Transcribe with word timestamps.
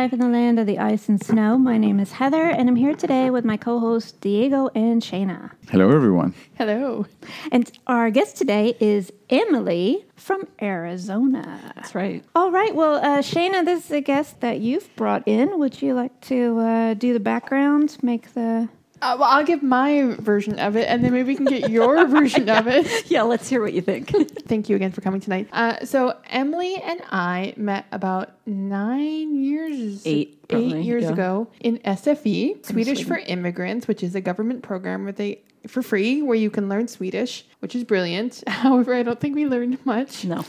life 0.00 0.14
in 0.14 0.18
the 0.18 0.28
land 0.28 0.58
of 0.58 0.66
the 0.66 0.78
ice 0.78 1.10
and 1.10 1.22
snow. 1.22 1.58
My 1.58 1.76
name 1.76 2.00
is 2.00 2.12
Heather, 2.12 2.44
and 2.44 2.70
I'm 2.70 2.76
here 2.76 2.94
today 2.94 3.28
with 3.28 3.44
my 3.44 3.58
co 3.58 3.78
hosts 3.78 4.12
Diego 4.12 4.70
and 4.74 5.02
Shayna. 5.02 5.50
Hello, 5.70 5.90
everyone. 5.90 6.32
Hello. 6.56 7.04
And 7.52 7.70
our 7.86 8.10
guest 8.10 8.38
today 8.38 8.74
is 8.80 9.12
Emily 9.28 10.06
from 10.16 10.48
Arizona. 10.62 11.74
That's 11.76 11.94
right. 11.94 12.24
All 12.34 12.50
right. 12.50 12.74
Well, 12.74 12.94
uh, 12.94 13.18
Shayna, 13.18 13.62
this 13.62 13.84
is 13.84 13.90
a 13.90 14.00
guest 14.00 14.40
that 14.40 14.60
you've 14.60 14.88
brought 14.96 15.28
in. 15.28 15.58
Would 15.58 15.82
you 15.82 15.92
like 15.92 16.18
to 16.22 16.58
uh, 16.60 16.94
do 16.94 17.12
the 17.12 17.20
background, 17.20 17.98
make 18.00 18.32
the. 18.32 18.70
Uh, 19.02 19.16
well, 19.18 19.28
I'll 19.30 19.44
give 19.44 19.62
my 19.62 20.14
version 20.18 20.58
of 20.58 20.76
it, 20.76 20.86
and 20.88 21.02
then 21.02 21.12
maybe 21.12 21.28
we 21.28 21.36
can 21.36 21.46
get 21.46 21.70
your 21.70 22.06
version 22.18 22.48
of 22.48 22.66
it. 22.66 22.86
Yeah, 23.10 23.22
let's 23.22 23.48
hear 23.48 23.60
what 23.60 23.72
you 23.72 23.80
think. 23.80 24.08
Thank 24.46 24.68
you 24.68 24.76
again 24.76 24.92
for 24.92 25.00
coming 25.00 25.20
tonight. 25.20 25.48
Uh, 25.52 25.84
so 25.84 26.16
Emily 26.28 26.76
and 26.76 27.00
I 27.10 27.54
met 27.56 27.86
about 27.92 28.30
nine 28.46 29.34
years, 29.42 30.06
Eight, 30.06 30.38
eight 30.50 30.76
years 30.76 31.04
yeah. 31.04 31.12
ago 31.12 31.48
in 31.60 31.78
SFI, 31.78 32.64
Swedish 32.64 33.04
for 33.04 33.16
Immigrants, 33.18 33.88
which 33.88 34.02
is 34.02 34.14
a 34.14 34.20
government 34.20 34.62
program 34.62 35.04
where 35.04 35.12
they 35.12 35.40
for 35.66 35.82
free 35.82 36.22
where 36.22 36.36
you 36.36 36.50
can 36.50 36.68
learn 36.68 36.88
Swedish, 36.88 37.44
which 37.58 37.74
is 37.74 37.84
brilliant. 37.84 38.42
However, 38.46 38.94
I 38.94 39.02
don't 39.02 39.20
think 39.20 39.34
we 39.34 39.46
learned 39.46 39.84
much. 39.84 40.24
no. 40.24 40.44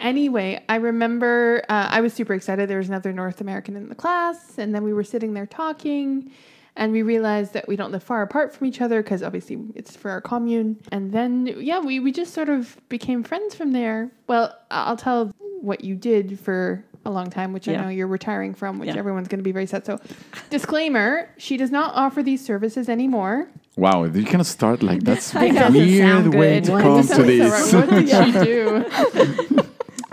Anyway, 0.00 0.62
I 0.68 0.76
remember 0.76 1.62
uh, 1.68 1.88
I 1.90 2.00
was 2.00 2.12
super 2.12 2.34
excited. 2.34 2.68
There 2.68 2.78
was 2.78 2.88
another 2.88 3.12
North 3.12 3.40
American 3.40 3.76
in 3.76 3.88
the 3.88 3.94
class, 3.94 4.58
and 4.58 4.74
then 4.74 4.84
we 4.84 4.92
were 4.92 5.04
sitting 5.04 5.32
there 5.34 5.46
talking, 5.46 6.30
and 6.76 6.92
we 6.92 7.02
realized 7.02 7.52
that 7.52 7.68
we 7.68 7.76
don't 7.76 7.92
live 7.92 8.02
far 8.02 8.22
apart 8.22 8.54
from 8.54 8.66
each 8.66 8.80
other 8.80 9.02
because 9.02 9.22
obviously 9.22 9.58
it's 9.74 9.94
for 9.96 10.10
our 10.10 10.20
commune. 10.20 10.78
And 10.90 11.12
then, 11.12 11.46
yeah, 11.58 11.78
we, 11.80 12.00
we 12.00 12.10
just 12.12 12.34
sort 12.34 12.48
of 12.48 12.76
became 12.88 13.22
friends 13.22 13.54
from 13.54 13.72
there. 13.72 14.10
Well, 14.26 14.56
I'll 14.70 14.96
tell 14.96 15.32
what 15.60 15.84
you 15.84 15.94
did 15.94 16.38
for 16.40 16.84
a 17.06 17.10
long 17.10 17.28
time, 17.30 17.52
which 17.52 17.68
I 17.68 17.76
know 17.76 17.88
you're 17.88 18.06
retiring 18.06 18.54
from, 18.54 18.78
which 18.78 18.88
Yeah. 18.88 18.96
everyone's 18.96 19.28
going 19.28 19.38
to 19.38 19.44
be 19.44 19.52
very 19.52 19.66
sad. 19.66 19.84
So, 19.86 20.00
disclaimer 20.50 21.28
she 21.36 21.56
does 21.56 21.70
not 21.70 21.94
offer 21.94 22.22
these 22.22 22.44
services 22.44 22.88
anymore. 22.88 23.48
Wow, 23.76 24.04
you 24.04 24.24
can 24.24 24.42
start 24.44 24.82
like 24.82 25.02
that's 25.08 25.34
a 25.34 25.70
weird 25.70 26.34
way 26.34 26.60
to 26.60 26.72
Why 26.72 26.82
come 26.82 26.96
to 27.02 27.06
sounds 27.06 27.16
so 27.16 27.22
this. 27.22 27.72
What 27.72 27.90
did 27.90 28.08
she 28.08 28.32
do? 28.44 29.63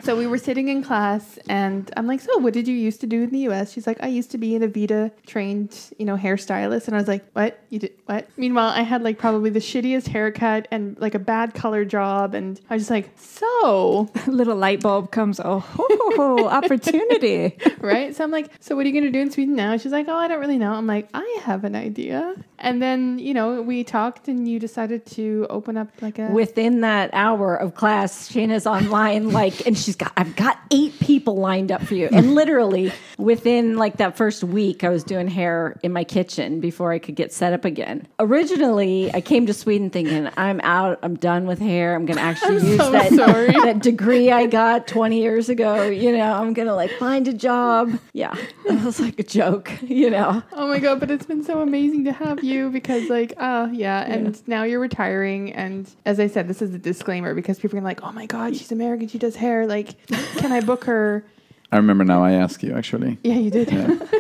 So 0.04 0.18
we 0.18 0.26
were 0.28 0.38
sitting 0.38 0.68
in 0.70 0.84
class, 0.84 1.38
and 1.48 1.92
I'm 1.96 2.08
like, 2.08 2.22
"So, 2.22 2.38
what 2.40 2.54
did 2.54 2.68
you 2.68 2.76
used 2.76 3.02
to 3.02 3.08
do 3.08 3.24
in 3.24 3.30
the 3.30 3.40
U.S.?" 3.50 3.72
She's 3.72 3.86
like, 3.86 4.02
"I 4.02 4.08
used 4.08 4.32
to 4.32 4.38
be 4.38 4.56
an 4.56 4.64
Aveda 4.64 5.12
trained, 5.26 5.78
you 6.00 6.06
know, 6.06 6.18
hairstylist." 6.18 6.88
And 6.88 6.96
I 6.96 7.00
was 7.00 7.08
like, 7.08 7.24
"What? 7.34 7.60
You 7.70 7.80
did 7.80 7.94
what?" 8.06 8.28
Meanwhile, 8.38 8.70
I 8.70 8.82
had 8.82 9.04
like 9.04 9.18
probably 9.18 9.50
the 9.50 9.60
shittiest 9.60 10.08
haircut 10.08 10.68
and 10.72 11.00
like 11.00 11.16
a 11.16 11.20
bad 11.20 11.54
color 11.54 11.86
job, 11.86 12.34
and 12.34 12.60
I 12.70 12.74
was 12.76 12.84
just 12.84 12.92
like, 12.92 13.10
"So, 13.18 14.10
little 14.28 14.56
light 14.56 14.82
bulb 14.82 15.12
comes, 15.12 15.40
oh, 15.44 16.48
opportunity. 16.50 17.58
right?" 17.80 18.16
So 18.16 18.24
I'm 18.24 18.32
like, 18.32 18.50
"So 18.60 18.76
what 18.76 18.86
are 18.86 18.90
you 18.90 18.94
gonna 19.00 19.12
do 19.12 19.20
in 19.20 19.32
Sweden 19.32 19.56
now?" 19.56 19.78
She's 19.78 19.92
like, 19.92 20.08
"Oh, 20.08 20.16
I 20.16 20.28
don't 20.28 20.40
really 20.40 20.58
know." 20.58 20.74
I'm 20.74 20.88
like, 20.88 21.10
"I 21.14 21.40
have 21.44 21.64
an 21.64 21.76
idea." 21.76 22.36
And 22.60 22.82
then 22.82 23.18
you 23.20 23.34
know 23.34 23.62
we 23.62 23.84
talked, 23.84 24.28
and 24.28 24.48
you 24.48 24.60
decided 24.60 25.06
to 25.18 25.48
open 25.50 25.78
up 25.78 25.90
like 26.02 26.20
a 26.20 26.28
Within 26.32 26.82
that 26.82 27.10
hour 27.14 27.56
of 27.56 27.76
class, 27.76 28.30
Shayna's 28.32 28.66
online, 28.68 29.32
like, 29.32 29.66
and 29.68 29.78
she's 29.78 29.91
got, 29.98 30.14
I've 30.18 30.36
got 30.36 30.60
eight 30.72 31.00
people 31.00 31.36
lined 31.38 31.72
up 31.72 31.82
for 31.84 31.96
you. 31.96 32.10
And 32.12 32.36
literally 32.36 32.92
within 33.18 33.78
like 33.78 33.98
that 33.98 34.18
first 34.18 34.44
week, 34.44 34.84
I 34.84 34.90
was 34.90 35.04
doing 35.04 35.28
hair 35.28 35.80
in 35.84 35.92
my 35.92 36.04
kitchen 36.04 36.60
before 36.60 36.92
I 36.92 37.00
could 37.00 37.16
get 37.16 37.34
set 37.34 37.54
up 37.54 37.66
again. 37.66 38.08
Originally, 38.20 39.14
I 39.14 39.22
came 39.22 39.46
to 39.46 39.54
Sweden 39.54 39.90
thinking, 39.90 40.30
I'm 40.38 40.62
out, 40.62 41.00
I'm 41.04 41.16
done 41.16 41.46
with 41.46 41.60
hair. 41.60 41.96
I'm 41.96 42.06
going 42.06 42.18
to 42.18 42.24
actually 42.24 42.56
use 42.68 42.78
so 42.78 42.92
that, 42.92 43.12
sorry. 43.14 43.52
that 43.64 43.82
degree 43.82 44.32
I 44.32 44.46
got 44.46 44.88
20 44.88 45.22
years 45.22 45.50
ago. 45.50 45.84
You 45.86 46.16
know, 46.16 46.34
I'm 46.34 46.54
going 46.54 46.68
to 46.68 46.76
like 46.76 46.92
find 46.92 47.28
a 47.28 47.34
job. 47.34 48.00
Yeah, 48.14 48.36
it 48.66 48.84
was 48.84 49.00
like 49.00 49.20
a 49.20 49.24
joke, 49.24 49.72
you 49.82 50.10
know. 50.10 50.44
Oh 50.54 50.68
my 50.68 50.80
god, 50.80 51.00
but 51.00 51.12
it's 51.12 51.26
been 51.26 51.44
so 51.44 51.62
amazing 51.62 52.06
to 52.06 52.12
have 52.12 52.44
you 52.44 52.70
because 52.70 53.10
like 53.10 53.34
oh 53.38 53.68
yeah, 53.72 54.02
and 54.02 54.48
now 54.48 54.64
you're 54.64 54.80
retiring 54.80 55.54
and 55.54 55.90
as 56.06 56.20
I 56.20 56.28
said, 56.28 56.48
this 56.48 56.62
is 56.62 56.74
a 56.74 56.80
disclaimer 56.80 57.34
because 57.34 57.60
people 57.60 57.78
are 57.80 57.82
like, 57.82 58.02
Oh 58.04 58.12
my 58.12 58.26
god, 58.26 58.56
she's 58.56 58.72
American, 58.72 59.08
she 59.08 59.18
does 59.18 59.36
hair, 59.36 59.66
like 59.68 59.81
can 59.84 60.52
I 60.52 60.62
book 60.62 60.84
her? 60.86 61.24
I 61.72 61.78
remember 61.78 62.04
now 62.04 62.24
I 62.24 62.32
asked 62.34 62.64
you 62.64 62.74
actually. 62.74 63.18
Yeah, 63.24 63.36
you 63.36 63.50
did. 63.52 63.72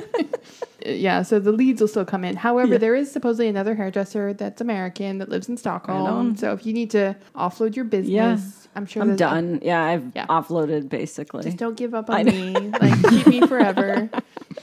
Yeah. 0.83 1.21
so 1.21 1.37
the 1.37 1.51
leads 1.51 1.79
will 1.79 1.87
still 1.87 2.05
come 2.05 2.23
in. 2.23 2.35
However, 2.35 2.71
Yeah. 2.73 2.77
there 2.79 2.95
is 2.95 3.11
supposedly 3.11 3.47
another 3.47 3.75
hairdresser 3.75 4.33
that's 4.33 4.61
American 4.61 5.19
that 5.19 5.29
lives 5.29 5.47
in 5.47 5.55
Stockholm. 5.57 6.07
on. 6.07 6.35
So 6.37 6.53
if 6.53 6.65
you 6.65 6.73
need 6.73 6.89
to 6.91 7.15
offload 7.35 7.75
your 7.75 7.85
business, 7.85 8.09
Yeah. 8.11 8.37
I'm 8.75 8.87
sure 8.87 9.03
I'm 9.03 9.09
there's- 9.09 9.19
done. 9.19 9.59
Yeah, 9.61 9.83
I've 9.83 10.11
Yeah. 10.15 10.25
offloaded 10.25 10.89
basically. 10.89 11.43
Just 11.43 11.57
don't 11.57 11.77
give 11.77 11.93
up 11.93 12.09
on 12.09 12.25
me. 12.25 12.53
Like 12.53 13.09
keep 13.09 13.27
me 13.27 13.41
forever. 13.41 14.09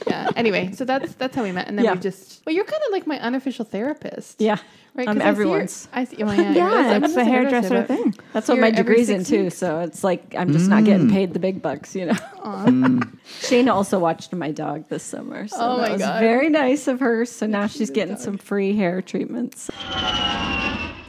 Yeah. 0.07 0.29
Anyway, 0.35 0.71
so 0.73 0.85
that's 0.85 1.13
that's 1.15 1.35
how 1.35 1.43
we 1.43 1.51
met, 1.51 1.67
and 1.67 1.77
then 1.77 1.85
Yeah. 1.85 1.93
we 1.93 1.99
just 1.99 2.41
well, 2.45 2.55
you're 2.55 2.63
kind 2.65 2.81
of 2.87 2.91
like 2.91 3.05
my 3.07 3.19
unofficial 3.19 3.65
therapist. 3.65 4.39
Yeah. 4.41 4.57
Right, 4.95 5.07
I'm 5.07 5.17
'cause 5.19 5.21
I 5.21 5.33
see 5.33 5.39
your- 5.39 5.47
everyone's. 5.57 5.87
I 5.93 6.03
see. 6.05 6.23
Oh, 6.23 6.31
yeah, 6.31 6.51
Yeah, 6.51 6.65
I'm 6.95 7.03
it's 7.03 7.15
a 7.15 7.23
hairdresser 7.23 7.77
aggressive, 7.83 7.87
thing. 7.87 8.15
That's 8.33 8.47
what 8.47 8.55
Here 8.55 8.61
my 8.61 8.69
every 8.69 8.95
degree's 8.97 9.09
in 9.09 9.23
too. 9.23 9.49
So 9.51 9.79
it's 9.81 10.03
like 10.03 10.33
I'm 10.37 10.51
just 10.51 10.67
not 10.67 10.81
mm. 10.81 10.85
getting 10.85 11.09
paid 11.09 11.33
the 11.33 11.39
big 11.39 11.61
bucks, 11.61 11.95
you 11.95 12.07
know. 12.07 12.13
Mm. 12.39 13.17
Shayna 13.41 13.71
also 13.73 13.99
watched 13.99 14.33
my 14.33 14.51
dog 14.51 14.87
this 14.89 15.03
summer. 15.03 15.47
So 15.47 15.57
Oh 15.59 15.77
that 15.77 15.81
my 15.81 15.91
was 15.93 16.01
God. 16.01 16.19
very 16.21 16.49
nice 16.49 16.87
of 16.87 16.99
her. 17.01 17.25
So 17.25 17.45
now 17.45 17.67
she's 17.67 17.91
getting 17.91 18.17
some 18.17 18.37
free 18.37 18.75
hair 18.75 19.01
treatments. 19.01 19.69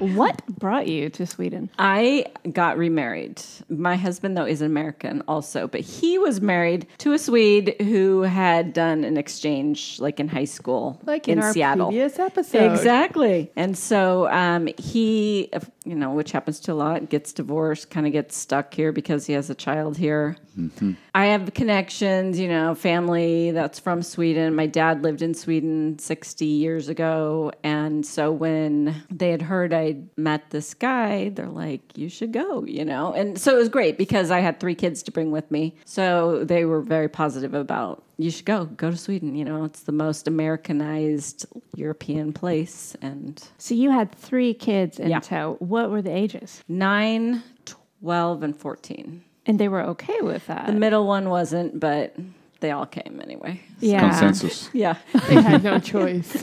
What 0.00 0.44
brought 0.46 0.86
you 0.88 1.10
to 1.10 1.26
Sweden? 1.26 1.70
I 1.78 2.26
got 2.52 2.78
remarried. 2.78 3.40
My 3.68 3.96
husband, 3.96 4.36
though, 4.36 4.46
is 4.46 4.60
an 4.62 4.66
American 4.66 5.22
also, 5.28 5.68
but 5.68 5.80
he 5.82 6.18
was 6.18 6.40
married 6.40 6.86
to 6.98 7.12
a 7.12 7.18
Swede 7.18 7.76
who 7.80 8.22
had 8.22 8.72
done 8.72 9.04
an 9.04 9.16
exchange 9.16 10.00
like 10.00 10.18
in 10.18 10.26
high 10.28 10.46
school, 10.46 10.98
Like 11.04 11.28
in, 11.28 11.38
our 11.38 11.52
Seattle. 11.52 11.88
previous 11.88 12.18
episode. 12.18 12.72
Exactly. 12.72 13.50
And 13.56 13.76
so 13.76 14.26
um, 14.30 14.68
he, 14.78 15.50
you 15.84 15.94
know, 15.94 16.10
which 16.10 16.32
happens 16.32 16.60
to 16.60 16.72
a 16.72 16.74
lot, 16.74 17.08
gets 17.08 17.32
divorced, 17.32 17.90
kind 17.90 18.06
of 18.06 18.12
gets 18.12 18.36
stuck 18.36 18.74
here 18.74 18.92
because 18.92 19.26
he 19.26 19.32
has 19.32 19.48
a 19.48 19.54
child 19.54 19.96
here. 19.96 20.36
Mm-hmm. 20.58 20.92
I 21.14 21.26
have 21.26 21.54
connections, 21.54 22.38
you 22.38 22.48
know, 22.48 22.74
family 22.74 23.50
that's 23.50 23.78
from 23.78 24.02
Sweden. 24.02 24.54
My 24.54 24.66
dad 24.66 25.02
lived 25.02 25.22
in 25.22 25.32
Sweden 25.32 25.98
60 25.98 26.44
years 26.44 26.90
ago. 26.90 27.50
And 27.64 28.04
so 28.04 28.30
when 28.30 29.02
they 29.10 29.30
had 29.30 29.40
heard 29.40 29.72
I'd 29.72 30.06
met 30.18 30.50
this 30.50 30.74
guy, 30.74 31.30
they're 31.30 31.48
like, 31.48 31.96
you 31.96 32.10
should 32.10 32.32
go, 32.32 32.64
you 32.64 32.84
know? 32.84 33.14
And 33.14 33.38
so 33.38 33.54
it 33.54 33.58
was 33.58 33.70
great 33.70 33.96
because 33.96 34.30
I 34.30 34.40
had 34.40 34.60
three 34.60 34.74
kids 34.74 35.02
to 35.04 35.10
bring 35.10 35.30
with 35.30 35.50
me. 35.50 35.76
So 35.86 36.44
they 36.44 36.66
were 36.66 36.82
very 36.82 37.08
positive 37.08 37.54
about 37.54 38.04
you 38.22 38.30
should 38.30 38.44
go 38.44 38.64
go 38.66 38.90
to 38.90 38.96
sweden 38.96 39.34
you 39.34 39.44
know 39.44 39.64
it's 39.64 39.82
the 39.84 39.92
most 39.92 40.26
americanized 40.28 41.46
european 41.74 42.32
place 42.32 42.96
and 43.02 43.42
So 43.58 43.74
you 43.74 43.90
had 43.90 44.12
three 44.14 44.54
kids 44.54 44.98
in 44.98 45.08
Yeah. 45.10 45.20
tow. 45.20 45.56
What 45.58 45.90
were 45.90 46.02
the 46.02 46.14
ages? 46.14 46.62
9 46.68 47.42
12 48.02 48.42
and 48.42 48.56
14 48.56 49.22
And 49.46 49.58
they 49.58 49.68
were 49.68 49.82
okay 49.94 50.20
with 50.22 50.46
that. 50.46 50.66
the 50.66 50.72
middle 50.72 51.06
one 51.06 51.28
wasn't 51.28 51.78
but 51.80 52.14
they 52.60 52.70
all 52.72 52.86
came 52.86 53.20
anyway 53.22 53.60
yeah. 53.80 54.00
Consensus. 54.00 54.68
yeah 54.74 54.96
They 55.28 55.40
had 55.40 55.62
no 55.70 55.78
choice. 55.78 56.42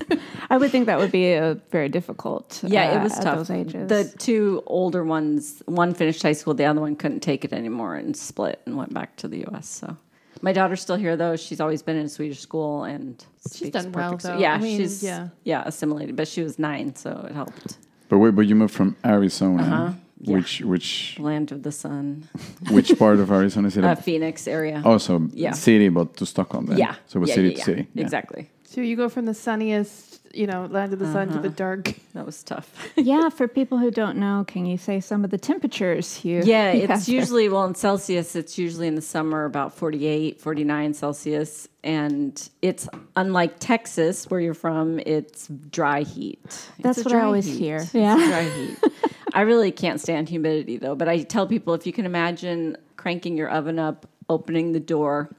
I 0.49 0.57
would 0.57 0.71
think 0.71 0.85
that 0.87 0.97
would 0.97 1.11
be 1.11 1.33
a 1.33 1.55
very 1.71 1.89
difficult. 1.89 2.63
yeah 2.65 2.89
uh, 2.91 2.99
it 2.99 3.03
was 3.03 3.13
tough 3.19 3.37
Those 3.37 3.51
ages. 3.51 3.87
the 3.89 4.03
two 4.17 4.63
older 4.65 5.03
ones 5.03 5.61
one 5.65 5.93
finished 5.93 6.23
high 6.23 6.33
school 6.33 6.53
the 6.55 6.65
other 6.65 6.81
one 6.81 6.95
couldn't 6.95 7.19
take 7.21 7.45
it 7.45 7.53
anymore 7.53 7.95
and 7.95 8.15
split 8.17 8.61
and 8.65 8.75
went 8.77 8.93
back 8.93 9.15
to 9.17 9.27
the 9.27 9.45
us 9.45 9.67
so 9.69 9.95
my 10.41 10.53
daughter's 10.53 10.81
still 10.81 10.95
here 10.95 11.15
though 11.17 11.35
she's 11.35 11.59
always 11.59 11.81
been 11.81 11.95
in 11.97 12.05
a 12.05 12.09
swedish 12.09 12.39
school 12.39 12.83
and 12.83 13.25
she's 13.53 13.69
done 13.71 13.91
well, 13.91 14.03
perfect 14.11 14.21
Swe- 14.23 14.31
though. 14.31 14.37
yeah 14.39 14.53
I 14.53 14.57
mean, 14.59 14.77
she's 14.79 15.03
yeah. 15.03 15.29
yeah 15.43 15.63
assimilated 15.65 16.15
but 16.15 16.27
she 16.27 16.41
was 16.43 16.57
nine 16.59 16.95
so 16.95 17.25
it 17.29 17.33
helped 17.33 17.77
But 18.09 18.19
wait, 18.19 18.35
but 18.35 18.45
you 18.47 18.55
moved 18.55 18.73
from 18.73 18.95
Arizona, 19.05 19.63
Uh-huh. 19.63 19.91
Yeah. 20.19 20.35
which 20.35 20.61
which 20.61 21.19
land 21.19 21.51
of 21.51 21.61
the 21.61 21.71
sun 21.71 22.27
which 22.71 22.89
part 22.97 23.19
of 23.19 23.29
Arizona 23.31 23.67
is 23.67 23.77
it? 23.77 23.83
uh, 23.83 23.95
phoenix 23.95 24.47
area 24.47 24.81
also 24.85 25.27
yeah. 25.33 25.51
city, 25.53 25.89
but 25.89 26.15
to 26.17 26.25
Stockholm 26.25 26.65
then. 26.67 26.77
Yeah. 26.77 26.95
So 27.07 27.17
it 27.17 27.21
was 27.21 27.29
yeah, 27.29 27.35
city 27.35 27.47
yeah, 27.49 27.53
to 27.53 27.59
yeah. 27.59 27.65
city. 27.65 27.87
Yeah. 27.93 28.03
Exactly. 28.03 28.49
so 28.63 28.81
you 28.81 28.95
go 28.95 29.09
from 29.09 29.25
the 29.25 29.33
sunniest, 29.33 30.16
you 30.33 30.47
know, 30.47 30.65
land 30.65 30.93
of 30.93 30.99
the 30.99 31.11
sun 31.11 31.27
to 31.29 31.33
the 31.35 31.47
uh-huh. 31.47 31.55
dark. 31.55 31.93
That 32.17 32.25
was 32.25 32.41
tough. 32.41 32.89
yeah, 32.95 33.29
for 33.29 33.47
people 33.47 33.77
who 33.77 33.91
don't 33.91 34.17
know, 34.17 34.43
can 34.47 34.65
you 34.65 34.79
say 34.79 34.99
some 34.99 35.23
of 35.23 35.29
the 35.29 35.37
temperatures 35.37 36.25
you? 36.25 36.41
yeah, 36.43 36.71
you 36.71 36.87
it's 36.89 37.07
usually, 37.07 37.47
well, 37.47 37.65
in 37.65 37.75
Celsius, 37.75 38.35
it's 38.35 38.57
usually 38.57 38.87
in 38.87 38.95
the 38.95 39.03
summer 39.03 39.45
about 39.45 39.75
48, 39.75 40.41
49 40.41 40.95
Celsius. 40.95 41.67
And 41.83 42.49
it's 42.63 42.89
unlike 43.15 43.59
Texas, 43.59 44.25
where 44.31 44.39
you're 44.39 44.55
from, 44.55 44.99
it's 45.05 45.47
dry 45.47 46.01
heat. 46.01 46.69
That's 46.79 46.97
a 46.97 47.03
what 47.03 47.13
I 47.13 47.21
always 47.21 47.45
heat. 47.45 47.59
hear. 47.59 47.85
Yeah. 47.93 48.15
a 48.15 48.27
dry 48.27 48.43
heat. 48.57 48.77
I 49.33 49.41
really 49.41 49.71
can't 49.71 50.01
stand 50.01 50.27
humidity, 50.27 50.77
though. 50.77 50.95
But 50.95 51.07
I 51.07 51.21
tell 51.21 51.45
people 51.45 51.75
if 51.75 51.85
you 51.85 51.93
can 51.93 52.07
imagine 52.07 52.77
cranking 52.95 53.37
your 53.37 53.49
oven 53.49 53.77
up, 53.77 54.07
opening 54.27 54.71
the 54.71 54.79
door, 54.79 55.29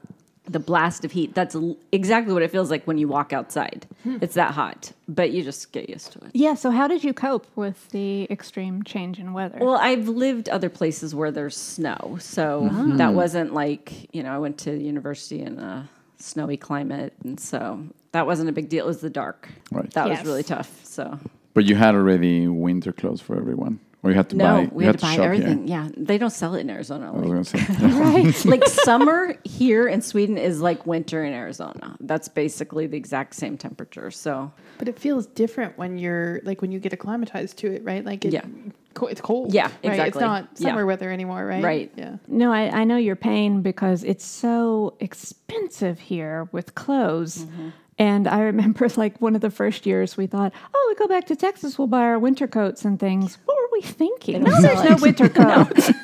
the 0.49 0.59
blast 0.59 1.05
of 1.05 1.11
heat, 1.11 1.33
that's 1.35 1.55
l- 1.55 1.77
exactly 1.91 2.33
what 2.33 2.41
it 2.41 2.49
feels 2.51 2.69
like 2.71 2.85
when 2.85 2.97
you 2.97 3.07
walk 3.07 3.31
outside. 3.33 3.85
Hmm. 4.03 4.17
It's 4.21 4.33
that 4.35 4.51
hot, 4.51 4.91
but 5.07 5.31
you 5.31 5.43
just 5.43 5.71
get 5.71 5.89
used 5.89 6.13
to 6.13 6.19
it. 6.25 6.31
Yeah. 6.33 6.55
So 6.55 6.71
how 6.71 6.87
did 6.87 7.03
you 7.03 7.13
cope 7.13 7.45
with 7.55 7.89
the 7.89 8.27
extreme 8.31 8.83
change 8.83 9.19
in 9.19 9.33
weather? 9.33 9.59
Well, 9.61 9.75
I've 9.75 10.07
lived 10.07 10.49
other 10.49 10.69
places 10.69 11.13
where 11.13 11.31
there's 11.31 11.55
snow, 11.57 12.17
so 12.19 12.69
mm-hmm. 12.71 12.97
that 12.97 13.13
wasn't 13.13 13.53
like 13.53 14.13
you 14.13 14.23
know 14.23 14.31
I 14.33 14.39
went 14.39 14.57
to 14.59 14.75
university 14.77 15.41
in 15.41 15.59
a 15.59 15.89
snowy 16.17 16.57
climate, 16.57 17.13
and 17.23 17.39
so 17.39 17.83
that 18.11 18.25
wasn't 18.25 18.49
a 18.49 18.51
big 18.51 18.69
deal. 18.69 18.85
It 18.85 18.87
was 18.87 19.01
the 19.01 19.09
dark. 19.09 19.49
Right. 19.71 19.89
That 19.91 20.07
Yes. 20.07 20.19
was 20.19 20.27
really 20.27 20.43
tough. 20.43 20.83
So 20.83 21.19
But 21.53 21.65
you 21.65 21.75
had 21.75 21.95
already 21.95 22.47
winter 22.47 22.91
clothes 22.91 23.21
for 23.21 23.35
everyone, 23.37 23.79
or 24.01 24.11
you 24.11 24.15
had 24.15 24.29
to 24.29 24.35
no, 24.37 24.45
buy. 24.65 24.69
we 24.71 24.83
you 24.83 24.87
had 24.87 24.93
to 24.99 24.99
shop 24.99 25.09
buy 25.09 25.13
here. 25.15 25.23
everything. 25.23 25.67
Yeah, 25.67 25.89
they 25.97 26.17
don't 26.17 26.29
sell 26.29 26.55
it 26.55 26.61
in 26.61 26.69
Arizona. 26.69 27.07
I 27.07 27.11
was 27.11 27.53
Like, 27.53 27.67
gonna 27.67 27.79
say. 27.81 27.89
Right. 27.99 28.45
like 28.45 28.65
summer 28.67 29.35
here 29.43 29.87
in 29.87 30.01
Sweden 30.01 30.37
is 30.37 30.61
like 30.61 30.85
winter 30.87 31.23
in 31.23 31.33
Arizona. 31.33 31.97
That's 31.99 32.27
basically 32.29 32.87
the 32.87 32.97
exact 32.97 33.35
same 33.35 33.57
temperature. 33.57 34.09
So 34.11 34.51
But 34.77 34.87
it 34.87 34.97
feels 34.97 35.27
different 35.27 35.77
when 35.77 35.97
you're 35.97 36.39
like 36.43 36.61
when 36.61 36.71
you 36.71 36.79
get 36.79 36.93
acclimatized 36.93 37.57
to 37.57 37.71
it, 37.73 37.83
right? 37.83 38.05
Like 38.05 38.23
it, 38.25 38.31
Yeah. 38.33 38.45
co- 38.93 39.07
it's 39.07 39.21
cold. 39.21 39.53
Yeah, 39.53 39.63
right? 39.63 39.73
It's 39.83 39.91
exactly. 39.93 40.21
not 40.21 40.47
Yeah. 40.57 40.69
summer 40.69 40.85
weather 40.85 41.11
anymore, 41.11 41.45
right? 41.45 41.63
Right. 41.63 41.91
Yeah. 41.97 42.15
No, 42.27 42.53
I, 42.53 42.69
I 42.81 42.83
know 42.85 42.97
your 42.97 43.15
pain 43.17 43.61
because 43.61 44.03
it's 44.05 44.25
so 44.25 44.95
expensive 44.99 45.99
here 45.99 46.47
with 46.53 46.73
clothes. 46.75 47.39
Mm-hmm. 47.45 47.69
And 47.99 48.27
I 48.27 48.39
remember 48.39 48.87
like 48.97 49.21
one 49.21 49.35
of 49.35 49.41
the 49.41 49.51
first 49.51 49.85
years 49.85 50.17
we 50.17 50.25
thought, 50.25 50.53
oh, 50.73 50.85
we 50.89 50.95
go 50.95 51.07
back 51.07 51.27
to 51.27 51.35
Texas, 51.35 51.77
we'll 51.77 51.87
buy 51.87 52.01
our 52.03 52.17
winter 52.17 52.47
coats 52.47 52.85
and 52.85 52.99
things. 52.99 53.37
What 53.45 53.55
were 53.57 53.69
we 53.73 53.81
thinking? 53.81 54.43
No, 54.43 54.61
there's 54.61 54.79
sell 54.81 54.89
no 54.91 55.01
winter 55.01 55.29
coats. 55.29 55.91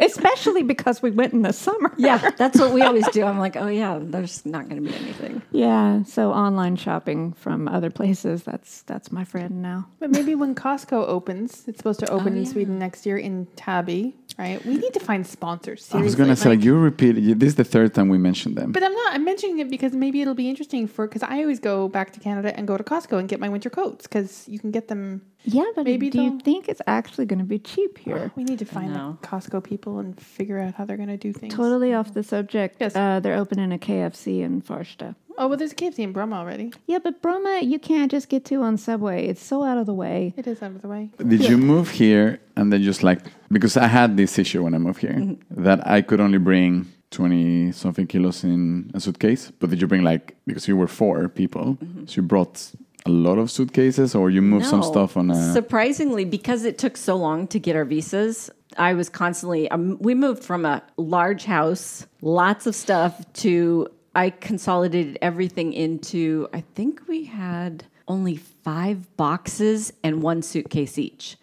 Especially 0.00 0.62
because 0.64 1.00
we 1.00 1.10
went 1.12 1.32
in 1.32 1.42
the 1.42 1.52
summer. 1.52 1.92
yeah, 1.96 2.30
that's 2.36 2.58
what 2.58 2.72
we 2.72 2.82
always 2.82 3.06
do. 3.10 3.24
I'm 3.24 3.38
like, 3.38 3.56
oh 3.56 3.68
yeah, 3.68 3.98
there's 4.02 4.44
not 4.44 4.68
going 4.68 4.82
to 4.84 4.90
be 4.90 4.94
anything. 4.96 5.40
Yeah. 5.52 6.02
So 6.02 6.32
online 6.32 6.74
shopping 6.76 7.32
from 7.34 7.68
other 7.68 7.88
places, 7.90 8.42
that's 8.42 8.82
that's 8.82 9.12
my 9.12 9.24
friend 9.24 9.62
now. 9.62 9.86
But 10.00 10.10
maybe 10.10 10.34
when 10.34 10.54
Costco 10.56 11.06
opens, 11.06 11.66
it's 11.68 11.78
supposed 11.78 12.00
to 12.00 12.10
open 12.10 12.34
Oh, 12.34 12.36
in 12.38 12.44
yeah. 12.44 12.50
Sweden 12.50 12.78
next 12.80 13.06
year 13.06 13.16
in 13.16 13.46
Täby, 13.56 14.14
right? 14.38 14.64
We 14.64 14.76
need 14.76 14.94
to 14.94 15.00
find 15.00 15.26
sponsors. 15.26 15.88
I 15.92 15.96
was 15.98 16.12
seriously. 16.12 16.24
gonna 16.24 16.36
say 16.36 16.48
like 16.50 16.62
you 16.62 16.76
repeat. 16.76 17.12
This 17.38 17.48
is 17.48 17.54
the 17.54 17.64
third 17.64 17.94
time 17.94 18.08
we 18.08 18.18
mentioned 18.18 18.56
them. 18.56 18.72
But 18.72 18.82
I'm 18.82 18.92
not. 18.92 19.14
I'm 19.14 19.24
mentioning 19.24 19.58
it 19.58 19.70
because 19.70 19.92
maybe 19.92 20.20
it'll 20.20 20.34
be 20.34 20.48
interesting 20.48 20.86
for 20.86 21.06
because 21.06 21.22
I 21.22 21.40
always 21.40 21.60
go 21.60 21.88
back 21.88 22.12
to 22.12 22.20
Canada 22.20 22.56
and 22.56 22.66
go 22.66 22.76
to 22.76 22.84
Costco 22.84 23.18
and 23.18 23.28
get 23.28 23.40
my 23.40 23.48
winter 23.48 23.70
coats 23.70 24.06
because 24.06 24.48
you 24.48 24.58
can 24.58 24.70
get 24.70 24.88
them. 24.88 25.22
Yeah, 25.46 25.64
but 25.74 25.84
Maybe 25.84 26.10
do 26.10 26.20
you 26.22 26.38
think 26.40 26.68
it's 26.68 26.82
actually 26.86 27.26
going 27.26 27.38
to 27.38 27.44
be 27.44 27.58
cheap 27.58 27.98
here? 28.06 28.32
We 28.36 28.44
need 28.44 28.58
to 28.58 28.64
find 28.64 28.94
the 28.94 29.16
Costco 29.22 29.62
people 29.64 29.98
and 30.00 30.18
figure 30.20 30.58
out 30.58 30.74
how 30.74 30.84
they're 30.84 30.96
going 30.96 31.08
to 31.08 31.16
do 31.16 31.32
things. 31.32 31.54
Totally 31.54 31.94
off 31.94 32.12
the 32.14 32.22
subject. 32.22 32.76
Yes. 32.80 32.94
Uh, 32.96 33.20
they're 33.20 33.36
opening 33.36 33.72
a 33.72 33.78
KFC 33.78 34.40
in 34.42 34.60
Farsta. 34.62 35.14
Oh, 35.38 35.48
well, 35.48 35.58
there's 35.58 35.72
a 35.72 35.74
KFC 35.74 35.98
in 36.00 36.12
Bromma 36.14 36.34
already. 36.34 36.72
Yeah, 36.86 36.98
but 36.98 37.20
Bromma, 37.22 37.62
you 37.62 37.78
can't 37.78 38.10
just 38.10 38.28
get 38.28 38.44
to 38.46 38.62
on 38.62 38.76
Subway. 38.78 39.26
It's 39.26 39.42
so 39.42 39.62
out 39.62 39.76
of 39.78 39.86
the 39.86 39.94
way. 39.94 40.32
It 40.36 40.46
is 40.46 40.62
out 40.62 40.70
of 40.72 40.80
the 40.82 40.88
way. 40.88 41.10
Did 41.18 41.44
you 41.46 41.58
move 41.58 41.90
here 41.90 42.40
and 42.56 42.72
then 42.72 42.82
just 42.82 43.02
like 43.02 43.20
because 43.52 43.76
I 43.76 43.86
had 43.86 44.16
this 44.16 44.38
issue 44.38 44.62
when 44.64 44.74
I 44.74 44.78
moved 44.78 45.00
here 45.00 45.12
Mm-hmm. 45.12 45.62
that 45.64 45.86
I 45.86 46.00
could 46.02 46.20
only 46.20 46.38
bring 46.38 46.86
twenty 47.10 47.70
something 47.72 48.06
kilos 48.06 48.44
in 48.44 48.90
a 48.94 49.00
suitcase, 49.00 49.52
but 49.60 49.68
did 49.70 49.80
you 49.82 49.86
bring 49.86 50.02
like 50.02 50.34
because 50.46 50.66
you 50.68 50.76
were 50.76 50.88
four 50.88 51.28
people, 51.28 51.76
Mm-hmm. 51.84 52.06
so 52.06 52.14
you 52.16 52.22
brought 52.22 52.72
a 53.06 53.10
lot 53.10 53.38
of 53.38 53.50
suitcases 53.50 54.14
or 54.14 54.30
you 54.30 54.42
moved 54.42 54.66
some 54.66 54.82
stuff 54.82 55.16
on 55.16 55.30
a 55.30 55.52
Surprisingly, 55.52 56.24
because 56.24 56.64
it 56.64 56.78
took 56.78 56.96
so 56.96 57.16
long 57.16 57.46
to 57.48 57.58
get 57.58 57.76
our 57.76 57.84
visas, 57.84 58.50
I 58.78 58.94
was 58.94 59.08
constantly. 59.08 59.70
Um, 59.70 59.98
we 60.00 60.14
moved 60.14 60.42
from 60.42 60.64
a 60.64 60.82
large 60.96 61.44
house, 61.44 62.06
lots 62.20 62.66
of 62.66 62.74
stuff, 62.74 63.24
to 63.34 63.88
I 64.14 64.30
consolidated 64.30 65.18
everything 65.22 65.72
into. 65.72 66.48
I 66.52 66.62
think 66.74 67.02
we 67.08 67.24
had 67.24 67.84
only 68.08 68.36
five 68.36 69.16
boxes 69.16 69.92
and 70.02 70.22
one 70.22 70.42
suitcase 70.42 70.98
each. 70.98 71.36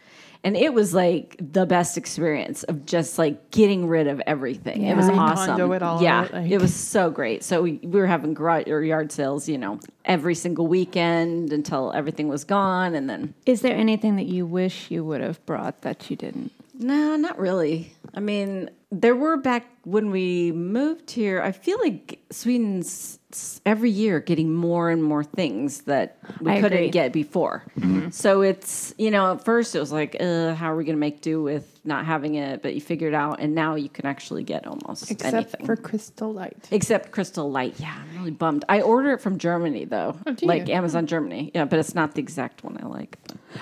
And 0.46 0.58
it 0.58 0.74
was 0.74 0.94
like 0.94 1.38
the 1.40 1.66
best 1.66 1.98
experience 1.98 2.64
of 2.64 2.86
just 2.86 3.18
like 3.18 3.50
getting 3.52 3.88
rid 3.88 4.08
of 4.08 4.22
everything. 4.28 4.84
It 4.84 4.98
was 4.98 5.08
awesome. 5.08 5.58
Recondo 5.58 5.76
it 5.76 5.82
all, 5.82 6.04
yeah, 6.04 6.28
like- 6.34 6.52
it 6.52 6.60
was 6.60 6.74
so 6.74 7.10
great. 7.10 7.44
So 7.44 7.62
we, 7.62 7.74
we 7.82 8.00
were 8.00 8.08
having 8.08 8.34
garage 8.34 8.68
or 8.68 8.84
yard 8.84 9.12
sales, 9.14 9.48
you 9.48 9.58
know, 9.58 9.80
every 10.04 10.36
single 10.36 10.68
weekend 10.68 11.54
until 11.54 11.94
everything 11.94 12.28
was 12.28 12.44
gone, 12.44 12.94
and 12.94 13.10
then 13.10 13.34
Is 13.46 13.62
there 13.62 13.76
anything 13.76 14.18
that 14.18 14.26
you 14.26 14.46
wish 14.46 14.92
you 14.92 15.06
would 15.06 15.22
have 15.22 15.44
brought 15.46 15.82
that 15.84 16.10
you 16.10 16.18
didn't? 16.18 16.52
No, 16.74 17.16
not 17.16 17.38
really. 17.40 17.94
I 18.14 18.20
mean, 18.20 18.70
there 18.92 19.16
were 19.16 19.38
back 19.38 19.66
when 19.84 20.12
we 20.12 20.52
moved 20.52 21.12
here. 21.12 21.42
I 21.42 21.52
feel 21.52 21.80
like 21.80 22.20
Sweden's 22.32 23.20
every 23.66 23.90
year 23.90 24.20
getting 24.20 24.54
more 24.54 24.90
and 24.90 25.04
more 25.04 25.24
things 25.24 25.82
that 25.82 26.18
we 26.40 26.52
I 26.52 26.62
couldn't 26.62 26.78
agree. 26.78 26.90
get 26.90 27.12
before. 27.14 27.64
So 28.12 28.42
it's 28.42 28.94
you 28.98 29.10
know 29.12 29.34
at 29.34 29.44
first 29.44 29.76
it 29.76 29.80
was 29.80 29.92
like, 29.92 30.16
uh, 30.20 30.54
how 30.54 30.72
are 30.72 30.76
we 30.76 30.84
going 30.84 30.96
to 30.96 31.00
make 31.00 31.22
do 31.22 31.42
with 31.42 31.73
not 31.86 32.06
having 32.06 32.36
it? 32.36 32.62
But 32.62 32.76
you 32.76 32.82
figure 32.82 33.08
it 33.08 33.14
out, 33.14 33.40
and 33.40 33.54
now 33.56 33.76
you 33.76 33.90
can 33.90 34.06
actually 34.06 34.44
get 34.44 34.66
almost 34.68 35.10
Except 35.12 35.34
anything. 35.34 35.66
for 35.66 35.76
Crystal 35.76 36.32
Light. 36.34 36.68
Except 36.72 37.12
Crystal 37.12 37.50
Light. 37.50 37.76
Yeah, 37.80 37.94
I'm 37.98 38.18
really 38.18 38.32
bummed. 38.32 38.66
I 38.70 38.82
order 38.82 39.12
it 39.12 39.22
from 39.22 39.38
Germany 39.38 39.86
though, 39.86 40.16
Oh, 40.26 40.34
do 40.34 40.46
like 40.46 40.68
you? 40.68 40.74
Amazon 40.74 41.06
Germany. 41.08 41.52
Yeah, 41.54 41.66
but 41.66 41.80
it's 41.80 41.94
not 41.96 42.16
the 42.16 42.22
exact 42.22 42.64
one 42.64 42.78
I 42.82 42.88
like. 42.88 43.18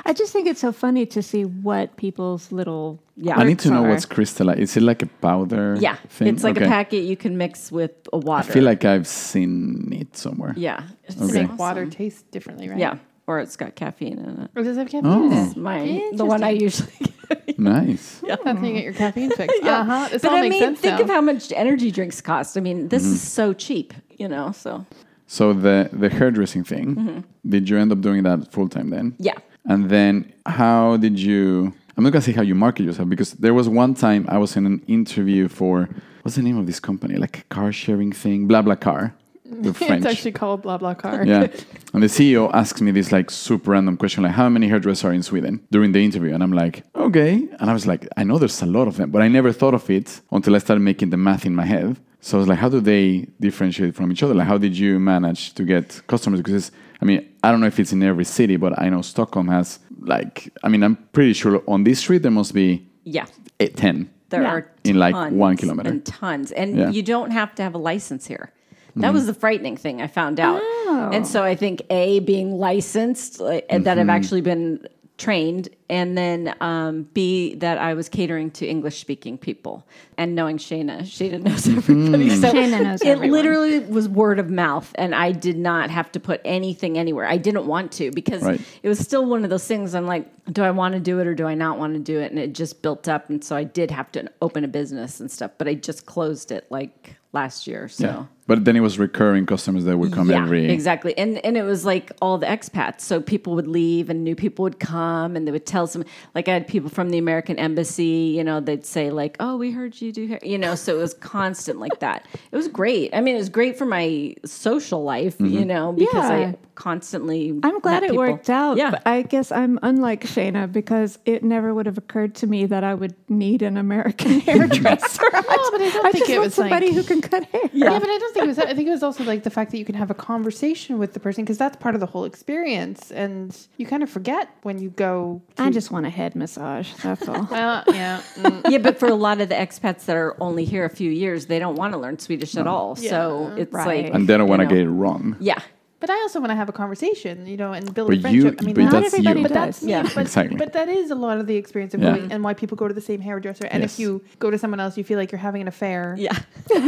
I 0.06 0.14
just 0.14 0.32
think 0.34 0.48
it's 0.48 0.62
so 0.62 0.72
funny 0.72 1.06
to 1.08 1.22
see 1.22 1.44
what 1.46 1.96
people's 1.98 2.52
little. 2.52 3.02
Yeah. 3.18 3.38
I 3.38 3.44
need 3.44 3.60
to 3.60 3.70
know 3.70 3.82
Sorry. 3.82 3.90
what's 3.90 4.06
Crystal 4.06 4.48
Light. 4.48 4.60
Is 4.60 4.76
it 4.78 4.84
like 4.84 5.02
a 5.04 5.08
powder? 5.08 5.76
Yeah, 5.80 5.96
thing? 6.10 6.28
it's 6.30 6.44
like 6.44 6.58
Okay. 6.58 6.66
a 6.66 6.70
packet 6.70 7.04
you 7.04 7.18
can 7.18 7.38
mix 7.38 7.72
with 7.72 7.92
a 8.14 8.18
water. 8.18 8.50
I 8.50 8.54
feel 8.54 8.64
like 8.64 8.86
I've 8.86 9.06
seen 9.08 9.92
it 9.94 10.16
somewhere. 10.18 10.54
yeah, 10.56 10.84
it's 11.04 11.16
To 11.16 11.26
Okay. 11.26 11.44
make 11.44 11.58
water 11.60 11.82
awesome. 11.82 11.92
taste 11.92 12.32
differently, 12.32 12.70
right? 12.70 12.80
Yeah, 12.80 12.98
or 13.28 13.40
it's 13.40 13.56
got 13.56 13.76
caffeine 13.76 14.18
in 14.20 14.40
it. 14.44 14.52
Or 14.56 14.64
does 14.64 14.78
it 14.78 14.80
have 14.80 14.90
caffeine 14.90 15.12
Oh. 15.12 15.26
in 15.26 15.34
It's 15.34 15.52
it? 15.56 15.58
my 15.58 16.10
the 16.14 16.26
one 16.26 16.44
I 16.44 16.50
usually. 16.52 16.92
Get. 17.30 17.60
Nice. 17.60 18.20
That's 18.28 18.44
how 18.44 18.54
you 18.54 18.74
get 18.74 18.84
your 18.84 18.94
caffeine 18.94 19.32
fix. 19.32 19.54
Uh 19.64 19.84
huh. 19.84 20.08
This 20.12 20.22
But 20.22 20.32
all 20.32 20.38
I 20.38 20.42
makes 20.42 20.54
mean, 20.54 20.62
sense 20.64 20.80
think 20.82 20.98
now. 20.98 21.04
of 21.04 21.10
how 21.10 21.22
much 21.22 21.52
energy 21.54 21.92
drinks 21.92 22.20
cost. 22.22 22.58
I 22.58 22.62
mean, 22.62 22.88
this 22.90 23.04
is 23.06 23.22
so 23.22 23.54
cheap, 23.54 23.94
you 24.18 24.28
know. 24.28 24.52
So 24.52 24.86
So 25.28 25.54
the 25.54 25.90
the 25.94 26.10
hairdressing 26.10 26.64
thing, 26.66 26.96
Mm-hmm. 26.96 27.20
did 27.50 27.70
you 27.70 27.78
end 27.78 27.92
up 27.92 28.02
doing 28.02 28.24
that 28.24 28.52
full 28.52 28.68
time 28.68 28.90
then? 28.90 29.16
yeah, 29.20 29.38
And 29.66 29.90
then 29.90 30.34
how 30.46 30.98
did 30.98 31.18
you? 31.20 31.74
I'm 31.96 32.04
not 32.04 32.12
gonna 32.14 32.22
say 32.30 32.32
how 32.34 32.42
you 32.42 32.56
market 32.56 32.84
yourself 32.84 33.08
because 33.10 33.32
there 33.34 33.54
was 33.54 33.68
one 33.70 33.94
time 33.94 34.26
I 34.28 34.38
was 34.38 34.56
in 34.58 34.66
an 34.66 34.82
interview 34.88 35.48
for 35.48 35.88
what's 36.24 36.36
the 36.36 36.42
name 36.44 36.58
of 36.58 36.66
this 36.66 36.80
company? 36.80 37.16
Like 37.16 37.40
a 37.40 37.44
car 37.56 37.72
sharing 37.72 38.12
thing, 38.12 38.48
BlaBlaCar. 38.48 39.14
The 39.52 39.74
French. 39.88 40.06
It's 40.06 40.06
actually 40.06 40.32
called 40.32 40.64
BlaBlaCar. 40.64 41.26
yeah. 41.28 41.48
And 41.94 42.02
the 42.02 42.08
CEO 42.08 42.50
asks 42.54 42.80
me 42.82 42.92
this 42.92 43.12
like 43.12 43.30
super 43.30 43.72
random 43.72 43.98
question, 43.98 44.24
like 44.24 44.32
how 44.32 44.48
many 44.48 44.68
hairdressers 44.70 45.04
are 45.04 45.12
in 45.14 45.24
Sweden 45.24 45.60
during 45.72 45.92
the 45.92 46.00
interview? 46.04 46.34
And 46.34 46.42
I'm 46.42 46.54
like, 46.54 46.84
okay. 46.96 47.34
And 47.60 47.70
I 47.70 47.74
was 47.74 47.86
like, 47.86 48.08
I 48.16 48.24
know 48.24 48.38
there's 48.38 48.62
a 48.62 48.66
lot 48.66 48.88
of 48.88 48.96
them, 48.96 49.12
but 49.12 49.22
I 49.22 49.28
never 49.28 49.52
thought 49.52 49.74
of 49.74 49.90
it 49.90 50.22
until 50.32 50.56
I 50.56 50.60
started 50.60 50.80
making 50.82 51.10
the 51.10 51.18
math 51.18 51.46
in 51.46 51.54
my 51.54 51.66
head. 51.66 51.98
So 52.22 52.38
I 52.38 52.40
was 52.40 52.48
like, 52.48 52.60
how 52.60 52.70
do 52.70 52.80
they 52.80 53.28
differentiate 53.42 53.94
from 53.96 54.10
each 54.12 54.24
other? 54.24 54.34
Like, 54.34 54.48
how 54.48 54.58
did 54.58 54.78
you 54.78 55.00
manage 55.00 55.54
to 55.56 55.64
get 55.66 56.02
customers? 56.08 56.40
Because 56.40 56.54
it's, 56.54 56.72
I 57.02 57.06
mean, 57.06 57.28
I 57.44 57.52
don't 57.52 57.60
know 57.60 57.68
if 57.68 57.78
it's 57.78 57.92
in 57.92 58.02
every 58.04 58.24
city, 58.26 58.56
but 58.56 58.80
I 58.80 58.88
know 58.90 59.02
Stockholm 59.02 59.50
has 59.50 59.80
like, 60.00 60.50
I 60.64 60.70
mean, 60.70 60.84
I'm 60.84 60.96
pretty 61.12 61.34
sure 61.34 61.62
on 61.68 61.84
this 61.84 62.00
street 62.00 62.22
there 62.22 62.32
must 62.32 62.54
be 62.54 62.88
yeah. 63.04 63.26
eight, 63.60 63.76
10. 63.76 64.10
There 64.30 64.44
Yeah. 64.44 64.50
are 64.50 64.72
In, 64.86 64.98
like, 64.98 65.14
tons 65.14 65.34
one 65.36 65.58
kilometer. 65.58 65.90
and 65.90 66.06
tons, 66.06 66.54
and 66.54 66.78
Yeah. 66.78 66.90
you 66.90 67.04
don't 67.04 67.32
have 67.32 67.54
to 67.56 67.64
have 67.64 67.74
a 67.76 67.80
license 67.80 68.28
here. 68.28 68.54
That 68.96 69.14
was 69.14 69.26
the 69.26 69.34
frightening 69.34 69.78
thing 69.78 70.02
I 70.02 70.08
found 70.08 70.40
out. 70.40 70.62
Oh. 70.64 71.10
And 71.14 71.26
so 71.26 71.44
I 71.44 71.56
think 71.56 71.84
a 71.90 72.20
being 72.20 72.58
licensed, 72.58 73.40
like, 73.40 73.66
and 73.70 73.86
that 73.86 73.98
I've 73.98 74.04
mm-hmm. 74.04 74.10
actually 74.10 74.42
been 74.42 74.88
trained, 75.18 75.70
and 75.88 76.18
then 76.18 76.56
um, 76.62 77.04
b 77.14 77.54
that 77.56 77.78
I 77.78 77.94
was 77.94 78.10
catering 78.10 78.50
to 78.52 78.66
English 78.66 79.00
speaking 79.00 79.38
people, 79.38 79.86
and 80.18 80.34
knowing 80.36 80.58
Shayna, 80.58 81.02
Shayna 81.02 81.44
knows 81.44 81.66
mm. 81.68 81.78
everybody. 81.78 82.30
So 82.32 82.52
Shayna 82.52 82.84
knows 82.84 83.02
it 83.02 83.08
everyone. 83.08 83.32
literally 83.32 83.80
was 83.80 84.10
word 84.10 84.40
of 84.40 84.50
mouth, 84.50 84.92
and 84.96 85.14
I 85.14 85.32
did 85.32 85.58
not 85.58 85.92
have 85.92 86.12
to 86.14 86.20
put 86.20 86.42
anything 86.44 86.98
anywhere. 86.98 87.28
I 87.28 87.38
didn't 87.38 87.68
want 87.68 87.92
to 87.94 88.10
because 88.12 88.42
Right. 88.42 88.60
it 88.82 88.90
was 88.90 88.98
still 88.98 89.26
one 89.26 89.44
of 89.44 89.52
those 89.52 89.68
things. 89.68 89.94
I'm 89.94 90.08
like, 90.08 90.28
do 90.52 90.64
I 90.64 90.72
want 90.72 90.96
to 90.96 91.00
do 91.00 91.20
it 91.20 91.28
or 91.28 91.36
do 91.36 91.46
I 91.46 91.54
not 91.54 91.78
want 91.78 91.94
to 91.94 92.00
do 92.00 92.20
it? 92.20 92.32
And 92.32 92.40
it 92.40 92.54
just 92.54 92.82
built 92.82 93.08
up, 93.08 93.30
and 93.30 93.44
so 93.44 93.56
I 93.56 93.64
did 93.64 93.92
have 93.92 94.12
to 94.14 94.30
open 94.42 94.64
a 94.64 94.68
business 94.68 95.20
and 95.20 95.30
stuff. 95.30 95.52
But 95.60 95.68
I 95.68 95.76
just 95.76 96.08
closed 96.08 96.52
it 96.52 96.66
like 96.72 97.16
last 97.32 97.68
year. 97.68 97.88
So. 97.88 98.06
Yeah. 98.06 98.26
But 98.52 98.66
then 98.66 98.76
it 98.76 98.82
was 98.82 99.00
recurring 99.00 99.46
customers 99.46 99.86
that 99.86 99.98
would 99.98 100.12
come 100.12 100.30
Yeah, 100.30 100.44
every. 100.44 100.70
exactly, 100.70 101.18
and 101.18 101.32
and 101.46 101.56
it 101.56 101.64
was 101.64 101.86
like 101.86 102.12
all 102.22 102.38
the 102.38 102.48
expats. 102.48 103.00
So 103.10 103.22
people 103.22 103.56
would 103.56 103.68
leave, 103.80 104.10
and 104.10 104.26
new 104.26 104.36
people 104.36 104.64
would 104.64 104.80
come, 104.80 105.38
and 105.38 105.48
they 105.48 105.54
would 105.58 105.66
tell 105.66 105.88
some. 105.88 106.04
Like 106.36 106.50
I 106.50 106.54
had 106.54 106.68
people 106.68 106.90
from 106.90 107.12
the 107.12 107.18
American 107.18 107.56
embassy. 107.58 108.34
You 108.38 108.44
know, 108.44 108.60
they'd 108.60 108.86
say 108.86 109.10
like, 109.10 109.38
"Oh, 109.40 109.56
we 109.56 109.72
heard 109.72 110.02
you 110.02 110.12
do 110.12 110.28
hair." 110.28 110.40
You 110.44 110.58
know, 110.58 110.76
so 110.76 110.96
it 110.98 111.02
was 111.08 111.14
constant 111.14 111.80
like 111.80 112.00
that. 112.00 112.28
It 112.52 112.58
was 112.58 112.68
great. 112.68 113.16
I 113.16 113.22
mean, 113.22 113.36
it 113.36 113.40
was 113.40 113.50
great 113.60 113.78
for 113.78 113.86
my 113.86 114.36
social 114.46 115.02
life. 115.04 115.36
Mm-hmm. 115.38 115.58
You 115.58 115.66
know, 115.66 115.94
because 115.94 116.30
Yeah. 116.30 116.52
I 116.52 116.56
constantly. 116.76 117.58
I'm 117.64 117.80
glad 117.80 118.02
met 118.02 118.04
it 118.04 118.10
people. 118.12 118.26
worked 118.26 118.50
out. 118.50 118.76
Yeah. 118.78 118.92
But 118.92 119.04
I 119.08 119.22
guess 119.22 119.52
I'm 119.52 119.80
unlike 119.82 120.24
Shayna 120.26 120.70
because 120.72 121.20
it 121.26 121.44
never 121.44 121.74
would 121.74 121.86
have 121.86 121.98
occurred 121.98 122.36
to 122.42 122.48
me 122.48 122.66
that 122.66 122.84
I 122.84 122.94
would 122.96 123.16
need 123.30 123.62
an 123.62 123.78
American 123.78 124.40
hairdresser. 124.48 125.24
no, 125.34 125.42
but 125.72 125.82
I 125.82 125.90
don't 125.94 126.06
I 126.06 126.12
think 126.12 126.26
just 126.26 126.30
it 126.32 126.38
want 126.40 126.46
was 126.48 126.56
somebody 126.56 126.88
like- 126.88 126.96
who 126.96 127.04
can 127.04 127.22
cut 127.22 127.44
hair. 127.46 127.62
Yeah. 127.72 127.98
but 128.00 128.10
I 128.10 128.18
don't 128.18 128.34
think 128.34 128.41
it 128.42 128.48
was. 128.48 128.60
I 128.60 128.74
think 128.74 128.88
it 128.88 128.92
was 128.92 129.04
also 129.04 129.24
like 129.24 129.44
the 129.44 129.50
fact 129.50 129.72
that 129.72 129.78
you 129.78 129.86
can 129.86 129.96
have 129.96 130.10
a 130.12 130.14
conversation 130.14 130.98
with 130.98 131.14
the 131.14 131.20
person 131.20 131.44
because 131.44 131.58
that's 131.58 131.78
part 131.78 131.96
of 131.96 132.02
the 132.02 132.08
whole 132.08 132.26
experience, 132.26 133.12
and 133.12 133.56
you 133.78 133.86
kind 133.86 134.04
of 134.04 134.10
forget 134.10 134.50
when 134.64 134.80
you 134.80 134.90
go. 134.90 135.42
To, 135.56 135.64
I 135.64 135.70
just 135.70 135.92
want 135.92 136.06
a 136.06 136.10
head 136.10 136.36
massage. 136.36 136.92
That's 137.04 137.28
all. 137.28 137.46
Well, 137.52 137.84
yeah. 137.90 138.22
mm. 138.38 138.70
yeah, 138.72 138.78
but 138.80 138.98
for 139.00 139.08
a 139.08 139.16
lot 139.16 139.42
of 139.42 139.50
the 139.50 139.56
expats 139.56 140.06
that 140.06 140.16
are 140.16 140.36
only 140.42 140.66
here 140.66 140.86
a 140.86 140.90
few 140.90 141.12
years, 141.12 141.46
they 141.48 141.60
don't 141.60 141.76
want 141.76 141.94
to 141.94 141.98
learn 142.00 142.18
Swedish 142.20 142.56
at 142.56 142.68
all. 142.68 142.96
So 142.96 143.54
it's 143.58 143.72
Right. 143.74 144.06
like 144.06 144.14
And 144.14 144.28
they 144.28 144.38
don't 144.38 144.48
want 144.50 144.62
to 144.62 144.68
get 144.68 144.78
it 144.78 144.90
wrong. 144.90 145.36
Yeah. 145.40 145.60
But 146.00 146.10
I 146.10 146.16
also 146.22 146.40
want 146.40 146.50
to 146.50 146.56
have 146.56 146.68
a 146.68 146.72
conversation, 146.72 147.46
you 147.46 147.58
know, 147.58 147.74
and 147.74 147.94
build 147.94 148.08
But 148.08 148.14
a 148.14 148.32
you- 148.32 148.42
friendship. 148.42 148.62
I 148.62 148.66
mean, 148.66 148.74
but 148.74 148.82
not 148.86 148.92
that's 148.94 149.14
everybody 149.14 149.40
you. 149.42 149.44
But 149.48 149.54
that's 149.54 149.80
does. 149.82 149.86
me. 149.86 149.92
Yeah. 149.92 150.02
But, 150.02 150.18
Exactly. 150.22 150.58
but 150.58 150.74
that 150.74 150.90
is 150.90 151.12
a 151.12 151.16
lot 151.16 151.38
of 151.38 151.46
the 151.46 151.56
experience 151.56 151.94
of 151.94 152.02
Yeah. 152.02 152.18
going 152.18 152.32
and 152.32 152.44
why 152.44 152.56
people 152.56 152.76
go 152.76 152.88
to 152.88 152.94
the 152.94 153.02
same 153.02 153.22
hairdresser. 153.22 153.66
And 153.70 153.84
Yes. 153.84 153.94
if 153.94 154.00
you 154.00 154.24
go 154.40 154.50
to 154.50 154.58
someone 154.58 154.80
else, 154.80 154.98
you 154.98 155.04
feel 155.04 155.20
like 155.20 155.32
you're 155.32 155.38
having 155.40 155.62
an 155.62 155.68
affair. 155.68 156.16
Yeah. 156.18 156.36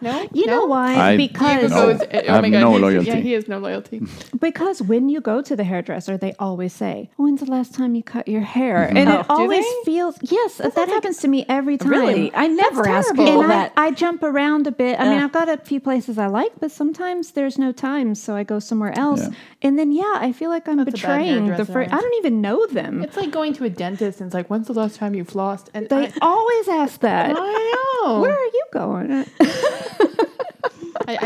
No, 0.00 0.28
You 0.32 0.46
no? 0.46 0.52
know 0.60 0.64
why? 0.66 0.94
I- 0.94 1.16
because 1.16 1.70
No. 1.70 1.92
Goes- 1.92 2.02
oh 2.02 2.18
I 2.18 2.22
have 2.36 2.44
no 2.46 2.72
loyalty. 2.76 3.08
Yeah, 3.08 3.16
he 3.16 3.32
has 3.32 3.48
no 3.48 3.58
loyalty. 3.58 4.00
because 4.40 4.80
when 4.82 5.08
you 5.08 5.20
go 5.20 5.42
to 5.42 5.56
the 5.56 5.64
hairdresser, 5.64 6.16
they 6.16 6.34
always 6.38 6.72
say, 6.72 7.10
"When's 7.16 7.40
the 7.40 7.50
last 7.50 7.74
time 7.74 7.94
you 7.94 8.02
cut 8.02 8.28
your 8.28 8.42
hair?" 8.42 8.86
Mm-hmm. 8.86 8.96
And 8.96 9.08
Oh. 9.08 9.20
it 9.20 9.26
always 9.28 9.64
they? 9.64 9.84
feels 9.84 10.16
yes. 10.22 10.56
That, 10.58 10.88
happens 10.88 11.18
to 11.18 11.28
me 11.28 11.44
every 11.48 11.76
time. 11.78 11.90
Really? 11.90 12.32
I 12.34 12.46
never 12.48 12.86
ask 12.88 13.06
terrible. 13.08 13.24
people 13.24 13.42
and 13.42 13.50
that. 13.50 13.72
I, 13.76 13.86
I 13.86 13.90
jump 13.90 14.22
around 14.22 14.66
a 14.66 14.72
bit. 14.72 14.98
I 15.00 15.04
mean, 15.08 15.18
I've 15.18 15.32
got 15.32 15.48
a 15.48 15.56
few 15.58 15.80
places 15.80 16.18
I 16.18 16.26
like, 16.26 16.52
but 16.60 16.70
sometimes 16.70 17.32
there's 17.32 17.58
no 17.58 17.72
time, 17.72 18.14
so 18.14 18.36
I 18.36 18.44
go 18.44 18.58
somewhere 18.58 18.96
else. 18.98 19.22
Yeah. 19.22 19.34
And 19.62 19.78
then, 19.78 19.90
yeah, 19.92 20.14
I 20.16 20.32
feel 20.32 20.50
like 20.50 20.68
I'm 20.68 20.76
That's 20.78 20.92
betraying 20.92 21.46
the 21.46 21.56
hairdresser. 21.56 21.72
first. 21.72 21.92
I 21.92 22.00
don't 22.00 22.14
even 22.18 22.40
know 22.40 22.66
them. 22.66 23.02
It's 23.02 23.16
like 23.16 23.30
going 23.30 23.52
to 23.54 23.64
a 23.64 23.70
dentist 23.70 24.20
and 24.20 24.28
it's 24.28 24.34
like, 24.34 24.48
when's 24.48 24.66
the 24.68 24.72
last 24.74 24.96
time 24.96 25.14
you 25.14 25.24
flossed? 25.24 25.66
And 25.74 25.88
they 25.88 26.06
I, 26.06 26.12
always 26.22 26.68
ask 26.68 27.00
that. 27.00 27.34
I 27.36 28.04
know. 28.04 28.20
Where 28.20 28.32
are 28.32 28.44
you 28.58 28.64
going? 28.72 29.26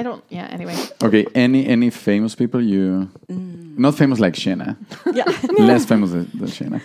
I, 0.03 0.09
I 0.09 0.11
don't. 0.11 0.25
Yeah. 0.29 0.49
Anyway, 0.51 0.77
Okay, 1.03 1.27
any 1.35 1.67
any 1.67 1.91
famous 1.91 2.35
people 2.35 2.61
you 2.61 3.09
mm. 3.29 3.79
not 3.79 3.95
famous 3.95 4.19
like 4.19 4.35
Shayna, 4.35 4.77
yeah. 5.15 5.25
less 5.65 5.85
famous 5.85 6.11
than, 6.11 6.31
than 6.35 6.49
Shayna. 6.49 6.81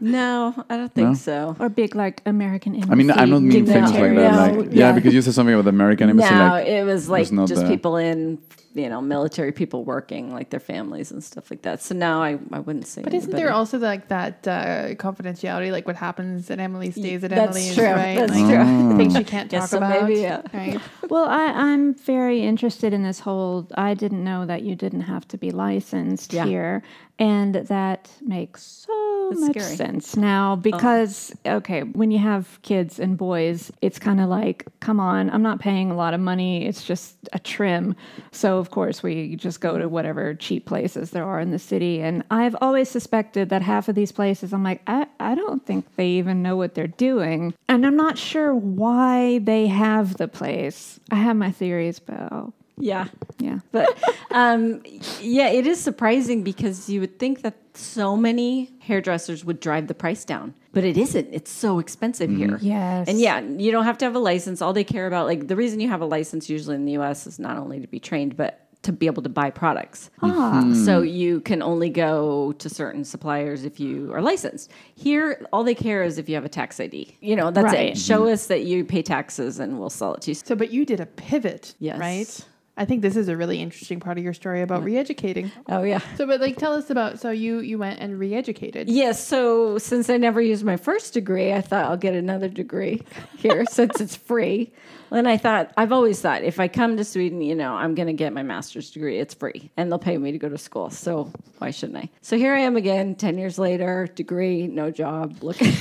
No, 0.00 0.64
I 0.70 0.76
don't 0.76 0.92
think 0.94 1.08
No? 1.08 1.14
so. 1.14 1.56
or 1.58 1.68
big 1.68 1.94
like 1.94 2.22
American 2.26 2.74
embassy. 2.74 2.92
I 2.92 2.94
mean, 2.94 3.10
I 3.10 3.26
don't 3.26 3.46
mean 3.46 3.66
famous 3.66 3.90
like 3.92 4.00
that. 4.14 4.52
No, 4.52 4.60
Like, 4.60 4.66
yeah, 4.72 4.88
yeah. 4.88 4.92
because 4.92 5.14
you 5.14 5.22
said 5.22 5.34
something 5.34 5.54
about 5.54 5.64
the 5.64 5.70
American 5.70 6.10
embassy. 6.10 6.34
no, 6.34 6.48
like, 6.48 6.66
it 6.66 6.84
was 6.84 7.08
like 7.08 7.30
not 7.32 7.48
just 7.48 7.62
the- 7.62 7.68
people 7.68 7.96
in, 7.96 8.38
you 8.74 8.90
know, 8.90 9.00
military 9.00 9.52
people 9.52 9.84
working, 9.84 10.30
like 10.34 10.50
their 10.50 10.60
families 10.60 11.10
and 11.10 11.24
stuff 11.24 11.50
like 11.50 11.62
that. 11.62 11.80
So 11.82 11.94
no, 11.94 12.22
I, 12.22 12.38
I 12.52 12.58
wouldn't 12.60 12.86
say. 12.86 13.00
but 13.02 13.14
isn't 13.14 13.30
there 13.30 13.46
anybody. 13.46 13.56
also 13.56 13.78
like 13.78 14.08
that 14.08 14.46
uh, 14.46 14.94
confidentiality, 14.96 15.72
like 15.72 15.86
what 15.86 15.96
happens 15.96 16.50
at 16.50 16.58
Emily 16.58 16.90
stays 16.90 17.24
at 17.24 17.30
That's 17.30 17.56
Emily's, 17.56 17.74
true. 17.74 17.86
right? 17.86 18.18
That's 18.18 18.32
like, 18.34 18.44
true. 18.54 18.96
Things 18.98 19.16
she 19.16 19.24
can't 19.24 19.50
Yeah, 19.50 19.60
talk 19.60 19.68
so 19.70 19.78
about. 19.78 20.02
maybe, 20.02 20.20
yeah. 20.20 20.42
Right. 20.52 20.78
Well, 21.08 21.24
I, 21.28 21.44
I'm 21.72 21.94
very 21.94 22.42
interested 22.42 22.92
in 22.92 23.02
this 23.04 23.20
whole. 23.20 23.68
I 23.76 23.94
didn't 23.94 24.24
know 24.24 24.44
that 24.44 24.62
you 24.62 24.74
didn't 24.74 25.02
have 25.02 25.26
to 25.28 25.38
be 25.38 25.52
licensed 25.52 26.32
Yeah. 26.32 26.44
here, 26.44 26.82
and 27.18 27.54
that 27.54 28.10
makes 28.20 28.60
so 28.62 28.92
Much 29.34 29.52
scary. 29.52 29.72
Oh. 29.72 29.76
sense 29.76 30.16
now 30.16 30.52
oh. 30.52 30.56
because 30.56 31.32
okay, 31.44 31.82
when 31.82 32.10
you 32.10 32.18
have 32.18 32.58
kids 32.62 32.98
and 32.98 33.16
boys, 33.16 33.70
it's 33.82 33.98
kind 33.98 34.20
of 34.20 34.28
like, 34.28 34.66
come 34.80 35.00
on, 35.00 35.30
I'm 35.30 35.42
not 35.42 35.60
paying 35.60 35.90
a 35.90 35.94
lot 35.94 36.14
of 36.14 36.20
money. 36.20 36.66
It's 36.66 36.84
just 36.84 37.16
a 37.32 37.38
trim, 37.38 37.96
so 38.32 38.58
of 38.58 38.70
course 38.70 39.02
we 39.02 39.36
just 39.36 39.60
go 39.60 39.78
to 39.78 39.88
whatever 39.88 40.34
cheap 40.34 40.66
places 40.66 41.10
there 41.10 41.24
are 41.24 41.40
in 41.40 41.50
the 41.50 41.58
city. 41.58 42.00
And 42.00 42.24
I've 42.30 42.56
always 42.60 42.88
suspected 42.88 43.48
that 43.50 43.62
half 43.62 43.88
of 43.88 43.94
these 43.94 44.12
places, 44.12 44.52
I'm 44.52 44.62
like, 44.62 44.82
I, 44.86 45.06
I 45.20 45.34
don't 45.34 45.64
think 45.64 45.96
they 45.96 46.08
even 46.08 46.42
know 46.42 46.56
what 46.56 46.74
they're 46.74 46.86
doing, 46.86 47.54
and 47.68 47.86
I'm 47.86 47.96
not 47.96 48.18
sure 48.18 48.54
why 48.54 49.38
they 49.38 49.66
have 49.66 50.16
the 50.16 50.28
place. 50.28 51.00
I 51.10 51.16
have 51.16 51.36
my 51.36 51.50
theories, 51.50 51.98
but 51.98 52.16
I'll- 52.32 52.54
Yeah. 52.78 53.08
yeah. 53.38 53.60
But 53.72 53.98
um, 54.30 54.82
yeah, 55.20 55.48
it 55.48 55.66
is 55.66 55.80
surprising 55.80 56.42
because 56.42 56.88
you 56.90 57.00
would 57.00 57.18
think 57.18 57.42
that 57.42 57.54
so 57.74 58.16
many 58.16 58.70
hairdressers 58.80 59.44
would 59.44 59.60
drive 59.60 59.86
the 59.86 59.94
price 59.94 60.24
down, 60.24 60.54
but 60.72 60.84
it 60.84 60.96
isn't. 60.96 61.28
It's 61.32 61.50
so 61.50 61.78
expensive 61.78 62.30
here. 62.30 62.58
Yes. 62.60 63.08
And 63.08 63.18
yeah, 63.20 63.40
you 63.40 63.72
don't 63.72 63.84
have 63.84 63.98
to 63.98 64.04
have 64.04 64.14
a 64.14 64.18
license. 64.18 64.60
All 64.62 64.72
they 64.72 64.84
care 64.84 65.06
about, 65.06 65.26
like 65.26 65.48
the 65.48 65.56
reason 65.56 65.80
you 65.80 65.88
have 65.88 66.00
a 66.00 66.06
license 66.06 66.48
usually 66.50 66.74
in 66.76 66.84
the 66.84 66.92
US 66.98 67.26
is 67.26 67.38
not 67.38 67.56
only 67.56 67.80
to 67.80 67.86
be 67.86 67.98
trained, 67.98 68.36
but 68.36 68.62
to 68.82 68.92
be 68.92 69.06
able 69.06 69.22
to 69.22 69.28
buy 69.28 69.50
products. 69.50 70.10
Ah. 70.22 70.70
So 70.84 71.02
you 71.02 71.40
can 71.40 71.60
only 71.60 71.88
go 71.88 72.52
to 72.52 72.68
certain 72.68 73.04
suppliers 73.04 73.64
if 73.64 73.80
you 73.80 74.12
are 74.14 74.22
licensed. 74.22 74.70
Here, 74.94 75.44
all 75.52 75.64
they 75.64 75.74
care 75.74 76.04
is 76.04 76.18
if 76.18 76.28
you 76.28 76.36
have 76.36 76.44
a 76.44 76.48
tax 76.48 76.78
ID. 76.78 77.16
You 77.20 77.34
know, 77.36 77.50
that's 77.50 77.72
Right. 77.72 77.90
it. 77.90 77.98
Show 77.98 78.28
us 78.28 78.46
that 78.46 78.64
you 78.64 78.84
pay 78.84 79.02
taxes 79.02 79.58
and 79.58 79.80
we'll 79.80 79.90
sell 79.90 80.14
it 80.14 80.20
to 80.22 80.30
you. 80.30 80.34
So, 80.36 80.54
but 80.54 80.70
you 80.70 80.84
did 80.84 81.00
a 81.00 81.06
pivot, 81.06 81.74
Yes. 81.80 81.98
right? 81.98 82.46
I 82.76 82.84
think 82.84 83.00
this 83.00 83.16
is 83.16 83.28
a 83.28 83.36
really 83.36 83.60
interesting 83.60 84.00
part 84.00 84.18
of 84.18 84.24
your 84.24 84.34
story 84.34 84.60
about 84.60 84.84
re-educating. 84.84 85.50
Oh, 85.68 85.82
yeah. 85.82 86.00
So, 86.16 86.26
but 86.26 86.40
like, 86.40 86.56
tell 86.56 86.74
us 86.74 86.90
about. 86.90 87.18
So 87.18 87.30
you 87.30 87.60
you 87.60 87.78
went 87.78 88.00
and 88.00 88.18
re-educated. 88.18 88.88
Yes, 88.88 89.26
so 89.26 89.78
since 89.78 90.10
I 90.10 90.18
never 90.18 90.40
used 90.42 90.64
my 90.64 90.76
first 90.76 91.14
degree, 91.14 91.52
I 91.52 91.62
thought 91.62 91.86
I'll 91.86 91.96
get 91.96 92.14
another 92.14 92.48
degree 92.48 93.02
here 93.38 93.64
since 93.70 94.00
it's 94.00 94.14
free. 94.14 94.72
And 95.10 95.28
I 95.28 95.36
thought, 95.36 95.72
I've 95.76 95.92
always 95.92 96.20
thought 96.20 96.42
if 96.42 96.58
I 96.58 96.68
come 96.68 96.96
to 96.96 97.04
Sweden, 97.04 97.40
you 97.40 97.54
know, 97.54 97.74
I'm 97.74 97.94
going 97.94 98.08
to 98.08 98.12
get 98.12 98.32
my 98.32 98.42
master's 98.42 98.90
degree. 98.90 99.18
It's 99.18 99.34
free 99.34 99.70
and 99.76 99.90
they'll 99.90 99.98
pay 99.98 100.18
me 100.18 100.32
to 100.32 100.38
go 100.38 100.48
to 100.48 100.58
school. 100.58 100.90
So 100.90 101.32
why 101.58 101.70
shouldn't 101.70 101.98
I? 101.98 102.10
So 102.22 102.36
here 102.36 102.54
I 102.54 102.60
am 102.60 102.76
again, 102.76 103.14
10 103.14 103.38
years 103.38 103.58
later, 103.58 104.08
degree, 104.14 104.66
no 104.66 104.90
job, 104.90 105.42
looking. 105.42 105.72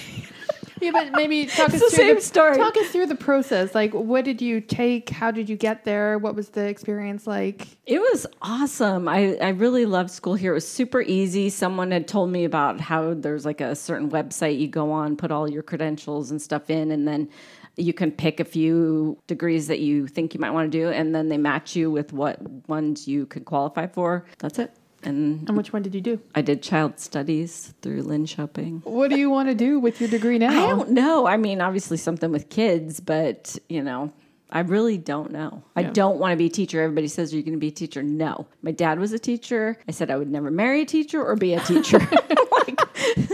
Yeah, 0.82 0.92
but 0.92 1.12
maybe 1.14 1.46
talk 1.46 1.68
us 1.68 1.74
the 1.74 1.80
through 1.80 1.90
same 1.90 2.22
story. 2.22 2.58
Talk 2.58 2.76
us 2.78 2.90
through 2.90 3.08
the 3.08 3.16
process. 3.16 3.74
Like, 3.76 3.94
what 3.94 4.26
did 4.26 4.42
you 4.42 4.62
take? 4.62 5.10
How 5.10 5.32
did 5.32 5.50
you 5.50 5.56
get 5.56 5.86
there? 5.86 6.18
What 6.18 6.36
was 6.36 6.50
the 6.50 6.66
experience 6.68 7.28
like? 7.28 7.68
It 7.86 8.00
was 8.00 8.26
awesome. 8.42 9.08
I, 9.08 9.36
I 9.38 9.50
really 9.50 9.86
loved 9.86 10.12
school 10.12 10.36
here. 10.36 10.52
It 10.52 10.56
was 10.56 10.68
super 10.68 11.02
easy. 11.02 11.50
Someone 11.50 11.92
had 11.92 12.08
told 12.08 12.30
me 12.30 12.46
about 12.46 12.80
how 12.80 13.14
there's 13.14 13.46
like 13.46 13.62
a 13.62 13.76
certain 13.76 14.10
website 14.10 14.60
you 14.60 14.68
go 14.68 14.92
on, 14.92 15.16
put 15.16 15.32
all 15.32 15.50
your 15.50 15.64
credentials 15.64 16.32
and 16.32 16.42
stuff 16.42 16.70
in, 16.70 16.92
and 16.92 17.08
then 17.08 17.30
you 17.78 17.94
can 17.94 18.12
pick 18.12 18.40
a 18.40 18.46
few 18.46 19.18
degrees 19.28 19.68
that 19.68 19.80
you 19.80 20.08
think 20.08 20.34
you 20.34 20.40
might 20.40 20.52
want 20.52 20.72
to 20.72 20.78
do, 20.78 20.90
and 20.90 21.14
then 21.14 21.30
they 21.30 21.38
match 21.38 21.76
you 21.76 21.92
with 21.92 22.14
what 22.14 22.42
ones 22.70 23.08
you 23.08 23.26
could 23.26 23.46
qualify 23.46 23.88
for. 23.88 24.26
That's 24.40 24.60
it. 24.60 24.74
And 25.06 25.48
And 25.48 25.56
which 25.58 25.72
one 25.72 25.82
did 25.82 25.96
you 25.96 26.02
do? 26.02 26.20
I 26.34 26.42
did 26.42 26.62
child 26.62 27.00
studies 27.00 27.74
through 27.82 28.04
Linköping. 28.04 28.84
What 28.84 29.10
do 29.10 29.18
you 29.18 29.30
want 29.30 29.50
to 29.50 29.56
do 29.56 29.80
with 29.80 30.02
your 30.02 30.10
degree 30.10 30.38
now? 30.38 30.66
I 30.66 30.70
don't 30.70 30.92
know. 30.92 31.28
I 31.28 31.38
mean, 31.38 31.62
obviously 31.62 31.98
something 31.98 32.32
with 32.32 32.50
kids, 32.50 33.00
but 33.00 33.58
you 33.70 33.84
know, 33.84 34.12
I 34.50 34.60
really 34.60 34.98
don't 34.98 35.32
know. 35.32 35.64
I 35.76 35.84
don't 35.84 36.18
want 36.18 36.32
to 36.32 36.38
be 36.38 36.46
a 36.46 36.50
teacher. 36.50 36.82
Everybody 36.82 37.08
says 37.08 37.34
Are 37.34 37.36
you're 37.36 37.44
going 37.44 37.54
to 37.54 37.60
be 37.60 37.68
a 37.68 37.72
teacher. 37.72 38.04
No, 38.04 38.48
my 38.62 38.72
dad 38.72 39.00
was 39.00 39.12
a 39.12 39.20
teacher. 39.20 39.78
I 39.88 39.92
said 39.92 40.12
I 40.12 40.18
would 40.18 40.30
never 40.30 40.52
marry 40.52 40.82
a 40.82 40.86
teacher 40.86 41.24
or 41.24 41.36
be 41.36 41.54
a 41.54 41.60
teacher. 41.60 42.00
like, 42.52 42.80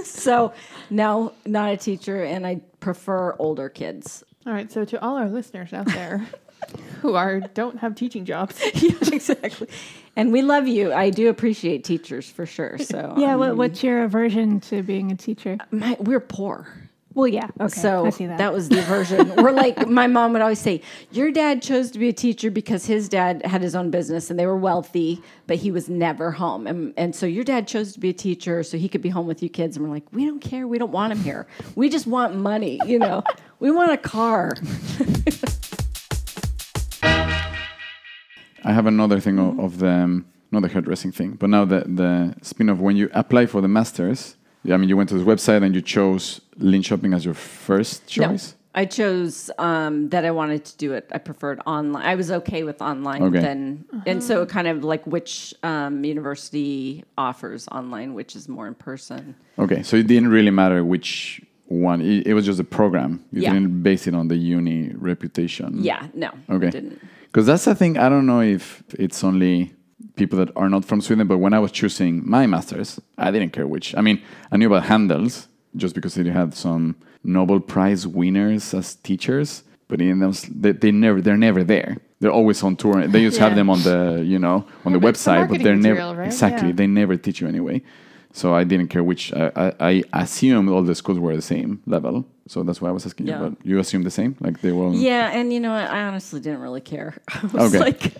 so 0.04 0.54
no, 0.90 1.34
not 1.46 1.72
a 1.72 1.78
teacher, 1.78 2.24
and 2.24 2.48
I 2.48 2.62
prefer 2.80 3.36
older 3.38 3.70
kids. 3.70 4.24
All 4.46 4.54
right. 4.54 4.72
So 4.72 4.86
to 4.86 5.02
all 5.02 5.18
our 5.18 5.30
listeners 5.30 5.74
out 5.74 5.86
there 5.86 6.26
who 7.02 7.16
are 7.16 7.40
don't 7.40 7.80
have 7.80 7.96
teaching 7.96 8.26
jobs, 8.26 8.62
yeah, 8.76 8.92
exactly. 9.12 9.68
And 10.16 10.32
we 10.32 10.42
love 10.42 10.68
you. 10.68 10.94
I 10.94 11.10
do 11.10 11.30
appreciate 11.30 11.84
teachers 11.84 12.30
for 12.30 12.46
sure. 12.46 12.78
So 12.80 13.16
Yeah, 13.18 13.34
I 13.34 13.36
what, 13.38 13.52
um, 13.52 13.58
what's 13.58 13.82
your 13.84 14.04
aversion 14.04 14.60
to 14.62 14.84
being 14.84 15.12
a 15.12 15.16
teacher? 15.16 15.58
Uh, 15.60 15.66
my, 15.72 15.98
we're 16.00 16.20
poor. 16.20 16.68
Well, 17.14 17.28
yeah, 17.28 17.48
okay, 17.60 17.68
So 17.68 18.06
I 18.06 18.10
see 18.10 18.26
that. 18.28 18.54
was 18.54 18.70
the 18.70 18.80
aversion. 18.80 19.36
We're 19.44 19.52
like, 19.52 19.86
my 19.90 20.08
mom 20.08 20.32
would 20.32 20.42
always 20.42 20.60
say, 20.60 20.82
Your 21.12 21.30
dad 21.30 21.62
chose 21.62 21.92
to 21.92 22.00
be 22.00 22.08
a 22.08 22.14
teacher 22.14 22.50
because 22.50 22.86
his 22.86 23.10
dad 23.10 23.46
had 23.46 23.62
his 23.62 23.76
own 23.76 23.92
business 23.92 24.30
and 24.30 24.40
they 24.40 24.46
were 24.46 24.56
wealthy, 24.56 25.22
but 25.46 25.58
he 25.58 25.72
was 25.72 25.90
never 25.90 26.32
home. 26.32 26.68
And, 26.68 26.94
and 26.96 27.14
so 27.14 27.26
your 27.26 27.44
dad 27.44 27.68
chose 27.68 27.92
to 27.94 28.00
be 28.00 28.08
a 28.10 28.14
teacher 28.14 28.64
so 28.64 28.78
he 28.78 28.88
could 28.88 29.02
be 29.02 29.10
home 29.10 29.28
with 29.28 29.44
you 29.44 29.50
kids. 29.50 29.76
And 29.76 29.86
we're 29.86 29.94
like, 29.94 30.06
We 30.14 30.24
don't 30.26 30.40
care. 30.40 30.66
We 30.66 30.78
don't 30.78 30.94
want 30.94 31.12
him 31.12 31.20
here. 31.20 31.48
We 31.76 31.90
just 31.90 32.08
want 32.08 32.36
money, 32.38 32.80
you 32.86 32.98
know, 32.98 33.24
we 33.60 33.72
want 33.72 33.92
a 33.92 33.98
car. 33.98 34.54
I 38.72 38.74
have 38.74 38.88
another 38.88 39.20
thing 39.20 39.36
Mm-hmm. 39.36 39.60
of, 39.60 39.74
of 39.74 39.80
the 39.80 39.90
um, 40.06 40.26
not 40.54 40.62
the 40.66 40.68
hairdressing 40.76 41.12
thing, 41.20 41.32
but 41.42 41.50
now 41.56 41.64
the 41.74 41.80
the 42.02 42.12
spin 42.50 42.70
off 42.70 42.80
when 42.88 42.96
you 43.02 43.10
apply 43.24 43.46
for 43.54 43.60
the 43.66 43.68
masters. 43.80 44.20
I 44.74 44.78
mean, 44.78 44.90
you 44.90 44.98
went 44.98 45.10
to 45.10 45.18
the 45.18 45.26
website 45.34 45.62
and 45.66 45.74
you 45.78 45.82
chose 45.82 46.24
Linköping 46.60 47.16
as 47.18 47.26
your 47.26 47.34
first 47.34 47.96
choice. 48.08 48.46
No. 48.52 48.58
I 48.82 48.86
chose 48.86 49.50
um, 49.58 49.96
that 50.14 50.24
I 50.24 50.32
wanted 50.32 50.62
to 50.70 50.74
do 50.78 50.94
it. 50.94 51.04
I 51.12 51.18
preferred 51.18 51.60
online. 51.66 52.06
I 52.06 52.16
was 52.22 52.30
okay 52.40 52.62
with 52.70 52.80
online 52.92 53.22
Okay. 53.24 53.42
then, 53.48 53.84
and 54.06 54.24
so 54.24 54.46
kind 54.46 54.68
of 54.74 54.78
like 54.92 55.04
which 55.16 55.32
um, 55.72 56.06
university 56.06 57.04
offers 57.18 57.68
online, 57.80 58.14
which 58.20 58.32
is 58.40 58.48
more 58.48 58.68
in 58.72 58.76
person. 58.76 59.36
Okay, 59.64 59.82
so 59.84 59.98
it 59.98 60.08
didn't 60.08 60.30
really 60.38 60.52
matter 60.52 60.80
which 60.94 61.42
one. 61.68 62.00
It, 62.02 62.28
it 62.30 62.34
was 62.34 62.46
just 62.46 62.60
a 62.62 62.70
program. 62.80 63.12
You 63.34 63.42
Yeah. 63.42 63.54
didn't 63.56 63.74
base 63.84 64.04
it 64.10 64.14
on 64.16 64.28
the 64.30 64.38
uni 64.38 64.80
reputation. 64.96 65.84
Yeah, 65.84 66.08
no, 66.14 66.30
Okay. 66.56 66.68
I 66.68 66.76
didn't. 66.78 67.00
Because 67.32 67.46
that's 67.46 67.66
the 67.66 67.76
thing. 67.76 67.98
I 67.98 68.10
don't 68.10 68.26
know 68.26 68.42
if 68.42 68.84
it's 69.00 69.24
only 69.24 69.74
people 70.16 70.38
that 70.40 70.52
are 70.56 70.70
not 70.70 70.84
from 70.86 71.00
Sweden, 71.02 71.28
but 71.28 71.38
when 71.38 71.54
I 71.54 71.60
was 71.60 71.72
choosing 71.72 72.22
my 72.30 72.46
masters, 72.46 73.00
I 73.18 73.32
didn't 73.32 73.52
care 73.54 73.66
which. 73.68 73.96
I 73.96 74.02
mean, 74.02 74.22
I 74.52 74.58
knew 74.58 74.68
about 74.68 74.84
Handels 74.84 75.48
just 75.78 75.96
because 75.96 76.18
it 76.18 76.26
had 76.28 76.54
some 76.54 76.96
Nobel 77.24 77.60
Prize 77.62 78.06
winners 78.06 78.74
as 78.74 78.96
teachers, 78.96 79.64
but 79.88 80.02
in 80.02 80.20
those, 80.20 80.42
they, 80.44 80.74
they 80.74 80.92
never, 80.92 81.22
they're 81.22 81.38
never 81.38 81.64
there. 81.64 81.98
they're 82.20 82.32
always 82.32 82.62
on 82.64 82.76
tour. 82.76 83.08
They 83.08 83.22
just 83.24 83.40
have 83.40 83.56
them 83.56 83.70
on 83.70 83.82
the 83.84 84.24
you 84.26 84.38
know 84.40 84.66
on 84.86 84.92
the 84.94 85.00
Yeah, 85.00 85.12
the 85.12 85.12
website, 85.12 85.50
but 85.50 85.64
they're 85.64 85.76
never 85.76 86.16
right? 86.16 86.26
exactly. 86.26 86.70
Yeah. 86.70 86.76
They 86.76 86.88
never 86.88 87.16
teach 87.18 87.40
you 87.42 87.48
anyway. 87.48 87.82
So 88.34 88.54
I 88.54 88.64
didn't 88.64 88.88
care 88.90 89.04
which. 89.04 89.34
I, 89.34 89.74
I, 89.80 90.04
I 90.14 90.22
assumed 90.22 90.70
all 90.70 90.84
the 90.84 90.96
schools 90.96 91.20
were 91.20 91.36
the 91.36 91.42
same 91.42 91.82
level. 91.86 92.26
So 92.48 92.64
that's 92.64 92.82
why 92.82 92.90
I 92.90 92.92
was 92.92 93.06
asking 93.06 93.28
Yeah. 93.28 93.44
you. 93.44 93.50
But 93.50 93.66
you 93.66 93.80
assume 93.80 94.04
the 94.04 94.12
same, 94.12 94.36
like 94.40 94.62
they 94.62 94.72
were. 94.72 94.90
Yeah, 94.92 95.30
and 95.32 95.54
you 95.54 95.60
know? 95.60 95.74
I 95.74 96.02
honestly 96.04 96.40
didn't 96.40 96.60
really 96.62 96.82
care. 96.82 97.16
I 97.30 97.46
was 97.48 97.74
Okay. 97.76 97.80
like, 97.80 98.14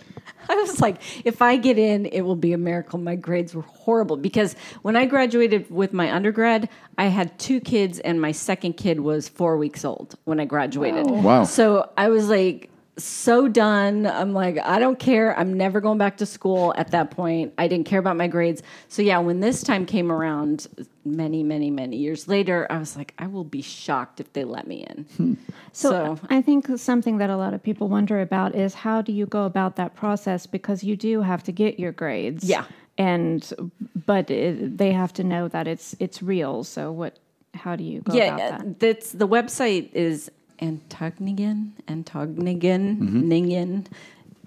I 0.48 0.54
was 0.54 0.80
like, 0.80 0.96
if 1.24 1.42
I 1.42 1.56
get 1.56 1.78
in, 1.78 2.06
it 2.06 2.22
will 2.22 2.36
be 2.36 2.52
a 2.52 2.58
miracle. 2.58 2.98
My 2.98 3.16
grades 3.16 3.54
were 3.54 3.62
horrible 3.62 4.16
because 4.16 4.54
when 4.82 4.96
I 4.96 5.06
graduated 5.06 5.70
with 5.70 5.92
my 5.92 6.12
undergrad, 6.12 6.68
I 6.98 7.06
had 7.06 7.38
two 7.38 7.60
kids, 7.60 7.98
and 8.00 8.20
my 8.20 8.32
second 8.32 8.74
kid 8.74 9.00
was 9.00 9.28
four 9.28 9.56
weeks 9.56 9.84
old 9.84 10.16
when 10.24 10.40
I 10.40 10.44
graduated. 10.44 11.06
Wow. 11.06 11.44
So 11.44 11.90
I 11.96 12.08
was 12.08 12.28
like, 12.28 12.70
so 12.98 13.48
done. 13.48 14.06
I'm 14.06 14.34
like, 14.34 14.58
I 14.62 14.78
don't 14.78 14.98
care. 14.98 15.36
I'm 15.38 15.54
never 15.54 15.80
going 15.80 15.96
back 15.96 16.18
to 16.18 16.26
school 16.26 16.74
at 16.76 16.90
that 16.90 17.10
point. 17.10 17.54
I 17.56 17.66
didn't 17.66 17.86
care 17.86 17.98
about 17.98 18.16
my 18.16 18.28
grades. 18.28 18.62
So 18.88 19.00
yeah, 19.00 19.18
when 19.18 19.40
this 19.40 19.62
time 19.62 19.86
came 19.86 20.12
around 20.12 20.66
many, 21.04 21.42
many, 21.42 21.70
many 21.70 21.96
years 21.96 22.28
later, 22.28 22.66
I 22.68 22.78
was 22.78 22.96
like, 22.96 23.14
I 23.18 23.28
will 23.28 23.44
be 23.44 23.62
shocked 23.62 24.20
if 24.20 24.32
they 24.34 24.44
let 24.44 24.66
me 24.66 24.84
in. 24.84 25.38
So, 25.74 25.90
So- 26.16 26.26
I 26.28 26.42
think 26.42 26.68
something 26.76 27.16
that 27.16 27.30
a 27.30 27.36
lot 27.36 27.54
of 27.54 27.62
people 27.62 27.88
wonder 27.88 28.20
about 28.20 28.54
is 28.54 28.74
how 28.74 29.00
do 29.00 29.10
you 29.10 29.24
go 29.24 29.46
about 29.46 29.76
that 29.76 29.94
process 29.94 30.46
because 30.46 30.84
you 30.84 30.96
do 30.96 31.22
have 31.22 31.42
to 31.44 31.52
get 31.52 31.80
your 31.80 31.92
grades. 31.92 32.44
Yeah. 32.44 32.66
And 32.98 33.72
but 34.04 34.30
it, 34.30 34.76
they 34.76 34.92
have 34.92 35.14
to 35.14 35.24
know 35.24 35.48
that 35.48 35.66
it's 35.66 35.96
it's 35.98 36.22
real. 36.22 36.62
So 36.62 36.92
what 36.92 37.18
how 37.54 37.74
do 37.74 37.84
you 37.84 38.02
go 38.02 38.12
yeah, 38.12 38.34
about 38.34 38.58
that? 38.58 38.80
that's 38.80 39.12
the 39.12 39.26
website 39.26 39.90
is 39.94 40.30
Antognigan, 40.62 41.74
Antognigan, 41.88 42.96
Ningen. 42.98 43.86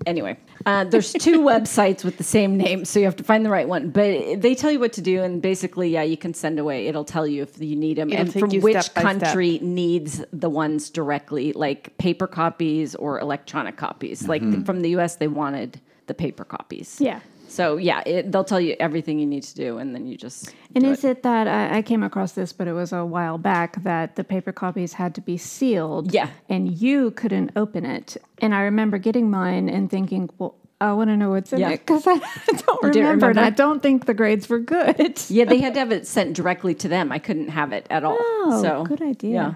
Anyway, 0.05 0.37
uh, 0.65 0.83
there's 0.85 1.13
two 1.13 1.39
websites 1.51 2.03
with 2.03 2.17
the 2.17 2.23
same 2.23 2.57
name, 2.57 2.85
so 2.85 2.99
you 2.99 3.05
have 3.05 3.15
to 3.15 3.23
find 3.23 3.45
the 3.45 3.49
right 3.49 3.67
one. 3.67 3.91
But 3.91 4.41
they 4.41 4.55
tell 4.55 4.71
you 4.71 4.79
what 4.79 4.93
to 4.93 5.01
do, 5.01 5.21
and 5.21 5.41
basically, 5.41 5.89
yeah, 5.89 6.03
you 6.03 6.17
can 6.17 6.33
send 6.33 6.59
away. 6.59 6.87
It'll 6.87 7.05
tell 7.05 7.27
you 7.27 7.43
if 7.43 7.59
you 7.61 7.75
need 7.75 7.97
them 7.97 8.09
It'll 8.11 8.21
and 8.21 8.33
from 8.33 8.49
which 8.61 8.73
step 8.73 8.83
step. 8.83 9.03
country 9.03 9.59
needs 9.61 10.23
the 10.33 10.49
ones 10.49 10.89
directly, 10.89 11.53
like 11.53 11.97
paper 11.97 12.27
copies 12.27 12.95
or 12.95 13.19
electronic 13.19 13.77
copies. 13.77 14.27
Like 14.27 14.65
from 14.65 14.81
the 14.81 14.89
U.S., 14.91 15.15
they 15.15 15.27
wanted 15.27 15.79
the 16.07 16.13
paper 16.13 16.43
copies. 16.45 16.97
Yeah. 16.99 17.19
So 17.55 17.77
yeah, 17.77 18.01
it, 18.05 18.31
they'll 18.31 18.43
tell 18.43 18.59
you 18.59 18.75
everything 18.81 19.17
you 19.17 19.25
need 19.25 19.43
to 19.43 19.55
do, 19.55 19.77
and 19.77 19.95
then 19.95 20.05
you 20.05 20.17
just 20.17 20.53
And 20.75 20.85
is 20.85 21.05
it 21.05 21.23
that 21.23 21.47
I, 21.47 21.77
I 21.77 21.81
came 21.81 22.03
across 22.03 22.33
this, 22.33 22.51
but 22.51 22.67
it 22.67 22.73
was 22.73 22.91
a 22.91 23.05
while 23.05 23.37
back 23.37 23.81
that 23.83 24.17
the 24.17 24.23
paper 24.25 24.51
copies 24.51 24.93
had 24.93 25.15
to 25.15 25.21
be 25.21 25.37
sealed. 25.37 26.13
Yeah. 26.13 26.29
And 26.49 26.77
you 26.77 27.11
couldn't 27.11 27.51
open 27.55 27.85
it. 27.85 28.17
And 28.39 28.53
I 28.53 28.61
remember 28.63 28.97
getting 28.97 29.29
mine 29.29 29.69
and 29.69 29.89
thinking, 29.89 30.29
well, 30.37 30.55
I 30.81 30.91
want 30.91 31.09
to 31.09 31.15
know 31.15 31.29
what's 31.29 31.53
in 31.53 31.59
Yeah. 31.59 31.69
it 31.69 31.85
because 31.85 32.05
I 32.07 32.17
don't 32.17 32.81
didn't 32.83 33.03
remember, 33.03 33.29
and 33.29 33.39
I 33.39 33.49
don't 33.51 33.81
think 33.81 34.05
the 34.05 34.13
grades 34.13 34.49
were 34.49 34.59
good. 34.59 35.21
Yeah, 35.29 35.45
they 35.45 35.59
had 35.59 35.73
to 35.75 35.79
have 35.79 35.93
it 35.93 36.05
sent 36.05 36.35
directly 36.35 36.75
to 36.75 36.89
them. 36.89 37.11
I 37.13 37.19
couldn't 37.19 37.47
have 37.47 37.71
it 37.71 37.87
at 37.89 38.03
all. 38.03 38.17
Oh, 38.19 38.61
so 38.61 38.83
good 38.83 39.01
idea. 39.01 39.33
Yeah. 39.33 39.53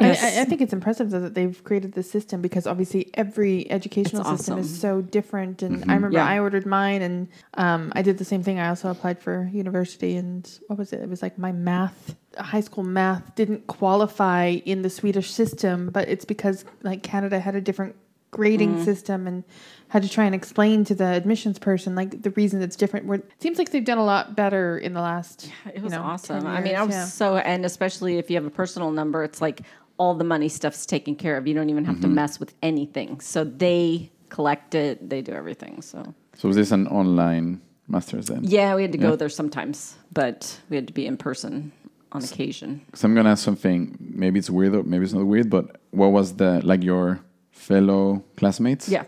I, 0.00 0.06
Yes. 0.06 0.22
I- 0.22 0.40
I 0.40 0.44
think 0.44 0.60
it's 0.62 0.72
impressive 0.72 1.10
though 1.10 1.20
that 1.20 1.34
they've 1.34 1.62
created 1.64 1.92
this 1.92 2.10
system 2.10 2.40
because 2.40 2.66
obviously 2.66 3.10
every 3.14 3.70
educational 3.70 4.22
It's 4.22 4.30
system 4.40 4.58
is 4.58 4.80
so 4.80 5.02
different. 5.02 5.62
And 5.62 5.84
I 5.90 5.94
remember 5.94 6.16
Yeah. 6.18 6.26
I 6.26 6.38
ordered 6.40 6.64
mine, 6.66 7.02
and 7.02 7.28
um, 7.54 7.92
I 7.94 8.02
did 8.02 8.16
the 8.18 8.24
same 8.24 8.42
thing. 8.42 8.58
I 8.58 8.68
also 8.68 8.90
applied 8.90 9.20
for 9.20 9.50
university, 9.52 10.16
and 10.16 10.48
what 10.68 10.78
was 10.78 10.92
it? 10.92 11.00
It 11.00 11.08
was 11.10 11.20
like 11.22 11.36
my 11.38 11.52
math, 11.52 12.16
high 12.38 12.60
school 12.62 12.84
math, 12.84 13.34
didn't 13.34 13.66
qualify 13.66 14.46
in 14.64 14.82
the 14.82 14.90
Swedish 14.90 15.30
system, 15.30 15.90
but 15.90 16.08
it's 16.08 16.24
because 16.24 16.64
like 16.82 17.02
Canada 17.02 17.38
had 17.40 17.54
a 17.54 17.60
different 17.60 17.94
grading 18.30 18.76
Mm. 18.76 18.84
system 18.86 19.26
and 19.26 19.44
had 19.88 20.02
to 20.02 20.08
try 20.08 20.24
and 20.24 20.34
explain 20.34 20.86
to 20.86 20.94
the 20.94 21.04
admissions 21.04 21.58
person 21.58 21.94
like 21.94 22.22
the 22.22 22.30
reason 22.30 22.62
it's 22.62 22.76
different. 22.76 23.04
Where 23.04 23.18
it 23.18 23.30
seems 23.40 23.58
like 23.58 23.68
they've 23.72 23.84
done 23.84 23.98
a 23.98 24.04
lot 24.06 24.34
better 24.34 24.78
in 24.78 24.94
the 24.94 25.02
last. 25.02 25.50
It 25.66 25.76
you 25.76 25.82
was 25.82 25.92
know, 25.92 26.00
awesome. 26.02 26.40
10 26.40 26.46
I 26.46 26.62
mean, 26.62 26.74
I 26.74 26.82
was 26.82 26.94
yeah. 26.94 27.04
so, 27.04 27.36
and 27.36 27.66
especially 27.66 28.16
if 28.16 28.30
you 28.30 28.36
have 28.36 28.46
a 28.46 28.50
personal 28.50 28.90
number, 28.90 29.22
it's 29.22 29.42
like 29.42 29.60
all 29.98 30.14
the 30.14 30.24
money 30.24 30.48
stuff's 30.48 30.86
taken 30.86 31.14
care 31.14 31.36
of. 31.36 31.46
You 31.46 31.54
don't 31.54 31.70
even 31.70 31.84
have 31.84 32.00
to 32.00 32.06
mm-hmm. 32.06 32.14
mess 32.14 32.40
with 32.40 32.54
anything. 32.62 33.20
So 33.20 33.44
they 33.44 34.10
collect 34.28 34.74
it, 34.74 35.08
they 35.08 35.22
do 35.22 35.32
everything. 35.32 35.82
So 35.82 36.14
So 36.34 36.48
was 36.48 36.56
this 36.56 36.72
an 36.72 36.86
online 36.88 37.60
masters 37.88 38.26
then? 38.26 38.40
yeah, 38.44 38.74
we 38.74 38.82
had 38.82 38.92
to 38.92 38.98
Yeah. 38.98 39.10
go 39.10 39.16
there 39.16 39.28
sometimes, 39.28 39.96
but 40.12 40.60
we 40.70 40.76
had 40.76 40.86
to 40.86 40.92
be 40.92 41.06
in 41.06 41.16
person 41.16 41.72
on 42.12 42.22
occasion. 42.24 42.82
So 42.94 43.06
I'm 43.06 43.14
gonna 43.14 43.30
ask 43.30 43.44
something. 43.44 43.96
Maybe 44.00 44.38
it's 44.38 44.50
weird 44.50 44.74
or 44.74 44.82
maybe 44.82 45.04
it's 45.04 45.14
not 45.14 45.26
weird. 45.26 45.48
But 45.50 45.80
what 45.90 46.12
was 46.12 46.36
the 46.36 46.60
like 46.64 46.82
your 46.82 47.20
fellow 47.50 48.22
classmates? 48.36 48.88
Yeah. 48.88 49.04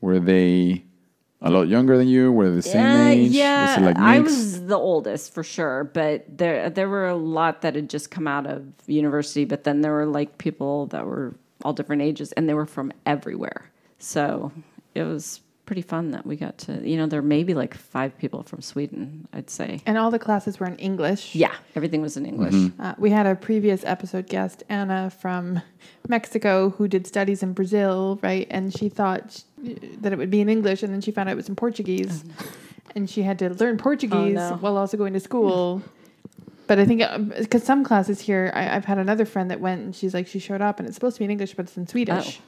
Were 0.00 0.18
they 0.18 0.85
a 1.42 1.50
lot 1.50 1.68
younger 1.68 1.96
than 1.98 2.08
you? 2.08 2.32
Were 2.32 2.48
they 2.48 2.56
the 2.56 2.62
same 2.62 2.84
Uh, 2.86 3.06
age? 3.08 3.30
Yeah, 3.32 3.66
Was 3.68 3.76
it 3.78 3.86
like 3.86 3.98
I 3.98 4.20
was 4.20 4.66
the 4.66 4.78
oldest 4.78 5.34
for 5.34 5.42
sure, 5.42 5.84
but 5.84 6.24
there 6.38 6.70
there 6.70 6.88
were 6.88 7.06
a 7.08 7.16
lot 7.16 7.62
that 7.62 7.74
had 7.74 7.88
just 7.90 8.10
come 8.10 8.26
out 8.26 8.46
of 8.46 8.62
university. 8.86 9.44
But 9.44 9.64
then 9.64 9.80
there 9.82 9.92
were 9.92 10.06
like 10.06 10.38
people 10.38 10.86
that 10.86 11.04
were 11.06 11.34
all 11.64 11.72
different 11.72 12.02
ages, 12.02 12.32
and 12.32 12.48
they 12.48 12.54
were 12.54 12.66
from 12.66 12.92
everywhere. 13.04 13.70
So 13.98 14.52
it 14.94 15.02
was 15.04 15.40
pretty 15.66 15.82
fun 15.82 16.12
that 16.12 16.24
we 16.24 16.36
got 16.36 16.56
to. 16.58 16.72
You 16.88 16.96
know, 16.96 17.06
there 17.06 17.22
may 17.22 17.42
be 17.42 17.52
like 17.52 17.74
five 17.74 18.16
people 18.18 18.42
from 18.44 18.62
Sweden. 18.62 19.26
I'd 19.32 19.50
say. 19.50 19.80
And 19.84 19.98
all 19.98 20.10
the 20.12 20.18
classes 20.18 20.60
were 20.60 20.66
in 20.66 20.76
English. 20.76 21.34
Yeah, 21.34 21.54
everything 21.74 22.02
was 22.02 22.16
in 22.16 22.24
English. 22.24 22.70
Uh, 22.78 22.94
we 22.98 23.10
had 23.10 23.26
a 23.26 23.34
previous 23.34 23.84
episode 23.84 24.28
guest, 24.28 24.62
Anna 24.68 25.10
from 25.10 25.60
Mexico, 26.08 26.70
who 26.70 26.86
did 26.88 27.06
studies 27.06 27.42
in 27.42 27.52
Brazil, 27.52 28.18
right? 28.22 28.46
And 28.50 28.72
she 28.72 28.88
thought 28.88 29.32
sh- 29.32 29.40
that 30.00 30.12
it 30.12 30.18
would 30.18 30.30
be 30.30 30.40
in 30.40 30.48
English, 30.48 30.82
and 30.82 30.92
then 30.92 31.00
she 31.00 31.10
found 31.10 31.28
out 31.28 31.32
it 31.32 31.36
was 31.36 31.48
in 31.48 31.56
Portuguese. 31.56 32.24
Uh-huh. 32.24 32.48
And 32.94 33.10
she 33.10 33.22
had 33.22 33.38
to 33.40 33.50
learn 33.50 33.74
oh, 33.78 33.82
Portuguese 33.82 34.38
Oh, 34.38 34.50
no. 34.50 34.56
while 34.60 34.76
also 34.78 34.96
going 34.96 35.12
to 35.12 35.20
school. 35.20 35.82
But 36.66 36.78
I 36.78 36.84
think, 36.86 37.02
uh, 37.02 37.18
because 37.18 37.62
some 37.62 37.84
classes 37.84 38.20
here, 38.20 38.50
I, 38.54 38.74
I've 38.74 38.86
had 38.86 38.98
another 38.98 39.24
friend 39.24 39.50
that 39.50 39.60
went, 39.60 39.82
and 39.82 39.94
she's 39.94 40.14
like, 40.14 40.26
she 40.26 40.38
showed 40.38 40.62
up, 40.62 40.78
and 40.78 40.88
it's 40.88 40.96
supposed 40.96 41.16
to 41.16 41.20
be 41.20 41.24
in 41.26 41.30
English, 41.30 41.54
but 41.54 41.66
it's 41.66 41.76
in 41.76 41.86
Swedish. 41.86 42.40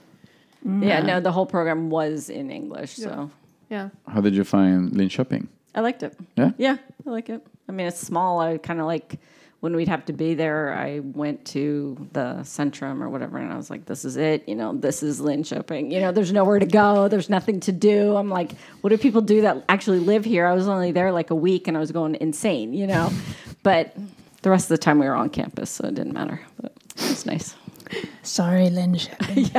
Oh. 0.66 0.80
Yeah, 0.82 1.00
no, 1.02 1.20
the 1.20 1.30
whole 1.30 1.46
program 1.46 1.88
was 1.90 2.28
in 2.30 2.50
English. 2.50 2.94
So 2.96 3.30
Yeah. 3.70 3.90
How 4.08 4.20
did 4.20 4.34
you 4.34 4.42
find 4.44 4.90
Linköping? 4.90 5.46
I 5.74 5.80
liked 5.80 6.02
it. 6.02 6.16
Yeah? 6.36 6.50
Yeah, 6.58 6.76
I 7.06 7.10
like 7.10 7.28
it. 7.28 7.46
I 7.68 7.72
mean, 7.72 7.86
it's 7.86 8.00
small. 8.00 8.40
I 8.40 8.58
kind 8.58 8.80
of 8.80 8.86
like 8.86 9.20
when 9.60 9.74
we'd 9.74 9.88
have 9.88 10.04
to 10.06 10.12
be 10.12 10.34
there. 10.34 10.72
I 10.72 11.00
went 11.00 11.44
to 11.46 12.08
the 12.12 12.38
Centrum 12.42 13.00
or 13.00 13.08
whatever, 13.08 13.38
and 13.38 13.52
I 13.52 13.56
was 13.56 13.70
like, 13.70 13.86
"This 13.86 14.04
is 14.04 14.16
it. 14.16 14.48
You 14.48 14.54
know, 14.54 14.72
this 14.74 15.02
is 15.02 15.20
Linköping. 15.20 15.92
You 15.92 16.00
know, 16.00 16.12
there's 16.12 16.32
nowhere 16.32 16.58
to 16.58 16.66
go. 16.66 17.08
There's 17.08 17.28
nothing 17.28 17.60
to 17.60 17.72
do." 17.72 18.16
I'm 18.16 18.30
like, 18.30 18.52
"What 18.80 18.90
do 18.90 18.98
people 18.98 19.20
do 19.20 19.42
that 19.42 19.64
actually 19.68 20.00
live 20.00 20.24
here?" 20.24 20.46
I 20.46 20.54
was 20.54 20.68
only 20.68 20.92
there 20.92 21.12
like 21.12 21.30
a 21.30 21.34
week, 21.34 21.68
and 21.68 21.76
I 21.76 21.80
was 21.80 21.92
going 21.92 22.16
insane. 22.16 22.72
You 22.72 22.86
know, 22.86 23.10
but 23.62 23.96
the 24.42 24.50
rest 24.50 24.66
of 24.66 24.70
the 24.70 24.78
time 24.78 24.98
we 24.98 25.06
were 25.06 25.16
on 25.16 25.30
campus, 25.30 25.70
so 25.70 25.86
it 25.88 25.94
didn't 25.94 26.12
matter. 26.12 26.40
But 26.60 26.72
it 26.96 27.08
was 27.08 27.26
nice. 27.26 27.54
Sorry, 28.22 28.68
Linköping. 28.68 29.54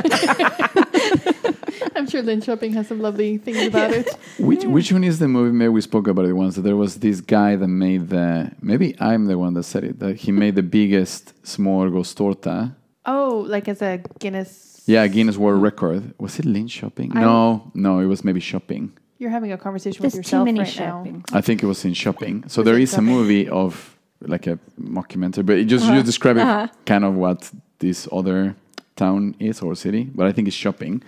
I'm 1.96 2.08
sure 2.08 2.22
Linköping 2.22 2.72
has 2.74 2.88
some 2.88 3.00
lovely 3.00 3.38
things 3.38 3.66
about 3.66 3.90
it. 3.92 4.08
Which 4.38 4.64
which 4.64 4.92
one 4.92 5.04
is 5.04 5.18
the 5.18 5.28
movie? 5.28 5.52
Maybe 5.52 5.68
we 5.68 5.80
spoke 5.80 6.08
about 6.08 6.24
it 6.24 6.32
once. 6.32 6.56
That 6.56 6.62
there 6.62 6.76
was 6.76 6.96
this 6.96 7.20
guy 7.20 7.56
that 7.56 7.68
made 7.68 8.08
the. 8.08 8.52
Maybe 8.60 8.94
I'm 9.00 9.26
the 9.26 9.38
one 9.38 9.54
that 9.54 9.64
said 9.64 9.84
it. 9.84 9.98
That 9.98 10.16
he 10.16 10.32
made 10.32 10.54
the 10.54 10.62
biggest 10.62 11.34
smorgastorta. 11.42 12.74
Oh, 13.06 13.44
like 13.48 13.68
as 13.68 13.82
a 13.82 14.02
Guinness. 14.18 14.82
Yeah, 14.86 15.06
Guinness 15.06 15.36
World 15.36 15.62
Record. 15.62 16.14
Was 16.18 16.38
it 16.38 16.46
Linköping? 16.46 17.14
No, 17.14 17.70
no, 17.74 18.00
it 18.00 18.06
was 18.06 18.24
maybe 18.24 18.40
shopping. 18.40 18.92
You're 19.18 19.30
having 19.30 19.52
a 19.52 19.58
conversation 19.58 20.00
There's 20.00 20.14
with 20.14 20.26
too 20.26 20.44
many 20.44 20.60
right 20.60 20.68
shopping. 20.68 21.24
I 21.32 21.42
think 21.42 21.62
it 21.62 21.66
was 21.66 21.84
in 21.84 21.92
shopping. 21.92 22.44
So 22.48 22.60
Was 22.60 22.64
there 22.64 22.78
it 22.78 22.82
is 22.82 22.94
a 22.94 23.02
movie 23.02 23.48
of 23.48 23.98
like 24.22 24.46
a 24.46 24.58
mockumentary, 24.80 25.44
but 25.44 25.58
it 25.58 25.64
just 25.64 25.84
you 25.84 25.92
uh-huh. 25.92 26.02
describe 26.02 26.36
it 26.38 26.42
uh-huh. 26.42 26.68
kind 26.86 27.04
of 27.04 27.14
what 27.14 27.50
this 27.78 28.08
other 28.10 28.56
town 28.96 29.34
is 29.38 29.60
or 29.60 29.74
city, 29.74 30.04
but 30.14 30.26
I 30.26 30.32
think 30.32 30.48
it's 30.48 30.56
shopping. 30.56 31.02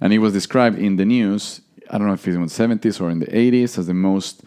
And 0.00 0.12
it 0.12 0.18
was 0.18 0.32
described 0.32 0.78
in 0.78 0.96
the 0.96 1.04
news. 1.04 1.60
I 1.90 1.98
don't 1.98 2.06
know 2.06 2.14
if 2.14 2.26
it's 2.26 2.36
in 2.36 2.42
the 2.42 2.48
seventies 2.48 3.00
or 3.00 3.10
in 3.10 3.20
the 3.20 3.36
eighties 3.36 3.78
as 3.78 3.86
the 3.86 3.94
most 3.94 4.42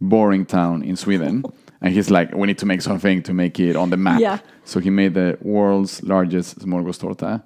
boring 0.00 0.46
town 0.46 0.82
in 0.82 0.96
Sweden. 0.96 1.44
and 1.80 1.94
he's 1.94 2.10
like, 2.10 2.34
we 2.34 2.46
need 2.46 2.58
to 2.58 2.66
make 2.66 2.82
something 2.82 3.22
to 3.22 3.32
make 3.32 3.58
it 3.58 3.76
on 3.76 3.90
the 3.90 3.96
map. 3.96 4.20
Yeah. 4.20 4.38
So 4.64 4.80
he 4.80 4.90
made 4.90 5.14
the 5.14 5.38
world's 5.40 6.02
largest 6.02 6.58
smorgastorta. 6.58 7.42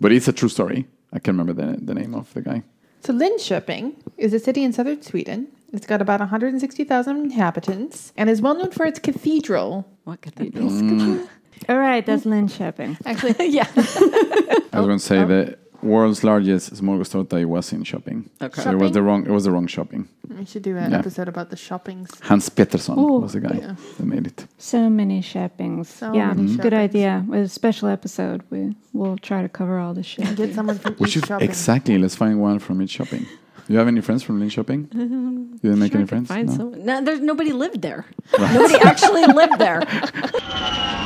But 0.00 0.12
it's 0.12 0.28
a 0.28 0.32
true 0.32 0.48
story. 0.48 0.86
I 1.12 1.18
can't 1.18 1.36
remember 1.38 1.52
the, 1.52 1.78
the 1.80 1.94
name 1.94 2.14
of 2.14 2.32
the 2.34 2.42
guy. 2.42 2.62
So 3.02 3.12
Linköping 3.12 3.94
is 4.16 4.32
a 4.32 4.38
city 4.38 4.62
in 4.64 4.72
southern 4.72 5.02
Sweden. 5.02 5.48
It's 5.72 5.86
got 5.86 6.02
about 6.02 6.20
160,000 6.20 7.16
inhabitants 7.16 8.12
and 8.16 8.28
is 8.28 8.42
well 8.42 8.54
known 8.54 8.72
for 8.72 8.86
its 8.86 8.98
cathedral. 8.98 9.86
What 10.04 10.20
cathedral? 10.20 10.68
Mm. 10.68 11.28
All 11.68 11.78
right, 11.78 12.04
that's 12.04 12.24
Linköping. 12.24 12.98
Actually, 13.04 13.46
yeah. 13.50 13.68
I 13.76 14.80
was 14.80 14.86
going 14.86 14.98
to 14.98 15.04
say 15.04 15.18
oh. 15.18 15.26
the 15.26 15.58
world's 15.82 16.22
largest 16.24 16.74
smorgastorta, 16.74 17.40
it 17.40 17.44
was 17.46 17.72
in 17.72 17.84
shopping. 17.84 18.28
Okay. 18.40 18.62
So 18.62 18.70
it 18.70 18.74
was 18.74 18.88
Shopping? 18.88 18.92
the 18.92 19.02
wrong. 19.02 19.26
It 19.26 19.30
was 19.30 19.44
the 19.44 19.50
wrong 19.50 19.66
shopping. 19.66 20.08
We 20.38 20.44
should 20.44 20.62
do 20.62 20.76
an 20.76 20.90
Yeah. 20.92 20.98
episode 20.98 21.28
about 21.28 21.50
the 21.50 21.56
shoppings. 21.56 22.10
Hans 22.22 22.48
Peterson 22.48 22.98
Ooh. 22.98 23.20
was 23.20 23.32
the 23.32 23.40
guy 23.40 23.56
Yeah. 23.60 23.74
that 23.96 24.06
made 24.06 24.26
it. 24.26 24.46
So 24.58 24.88
many 24.90 25.22
shoppings. 25.22 25.88
So 25.88 26.12
yeah, 26.12 26.32
many 26.32 26.56
good 26.56 26.72
shoppings. 26.72 26.90
idea. 26.90 27.24
With 27.26 27.44
a 27.44 27.48
special 27.48 27.88
episode, 27.88 28.42
we 28.50 28.74
we'll 28.92 29.18
try 29.18 29.42
to 29.42 29.48
cover 29.48 29.78
all 29.78 29.94
the 29.94 30.02
shit. 30.02 30.36
Get 30.36 30.54
someone 30.54 30.78
from 30.78 30.96
We 30.98 31.06
each 31.06 31.12
should 31.14 31.26
shopping. 31.26 31.48
exactly. 31.48 31.98
Let's 31.98 32.14
find 32.16 32.40
one 32.40 32.58
from 32.58 32.80
each 32.82 32.90
shopping. 32.90 33.26
Do 33.66 33.74
you 33.74 33.78
have 33.78 33.88
any 33.88 34.00
friends 34.00 34.22
from 34.22 34.40
Linköping? 34.40 34.80
You 35.62 35.68
didn't 35.68 35.80
make 35.80 35.92
Sure, 35.92 36.00
any 36.00 36.06
could 36.06 36.08
friends? 36.08 36.28
Find 36.28 36.48
No? 36.48 36.54
some. 36.56 36.84
No, 36.84 37.02
there's 37.04 37.20
nobody 37.20 37.52
lived 37.52 37.82
there. 37.82 38.06
Nobody 38.38 38.76
actually 38.76 39.26
lived 39.26 39.58
there. 39.58 39.82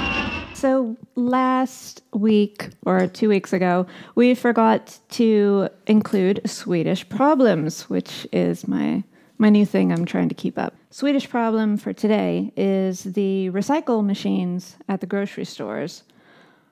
So 0.65 0.97
last 1.15 2.01
week 2.15 2.71
or 2.87 3.07
two 3.07 3.29
weeks 3.29 3.53
ago, 3.53 3.87
we 4.15 4.35
forgot 4.35 4.99
to 5.11 5.69
include 5.87 6.41
Swedish 6.47 7.07
problems, 7.07 7.91
which 7.91 8.27
is 8.33 8.67
my 8.67 9.05
my 9.37 9.51
new 9.51 9.67
thing 9.67 9.93
I'm 9.93 10.07
trying 10.07 10.31
to 10.31 10.35
keep 10.35 10.59
up. 10.59 10.75
Swedish 10.89 11.29
problem 11.29 11.77
for 11.77 11.93
today 11.93 12.51
is 12.57 13.03
the 13.03 13.51
recycle 13.51 14.03
machines 14.03 14.77
at 14.89 15.03
the 15.03 15.07
grocery 15.07 15.45
stores. 15.45 16.03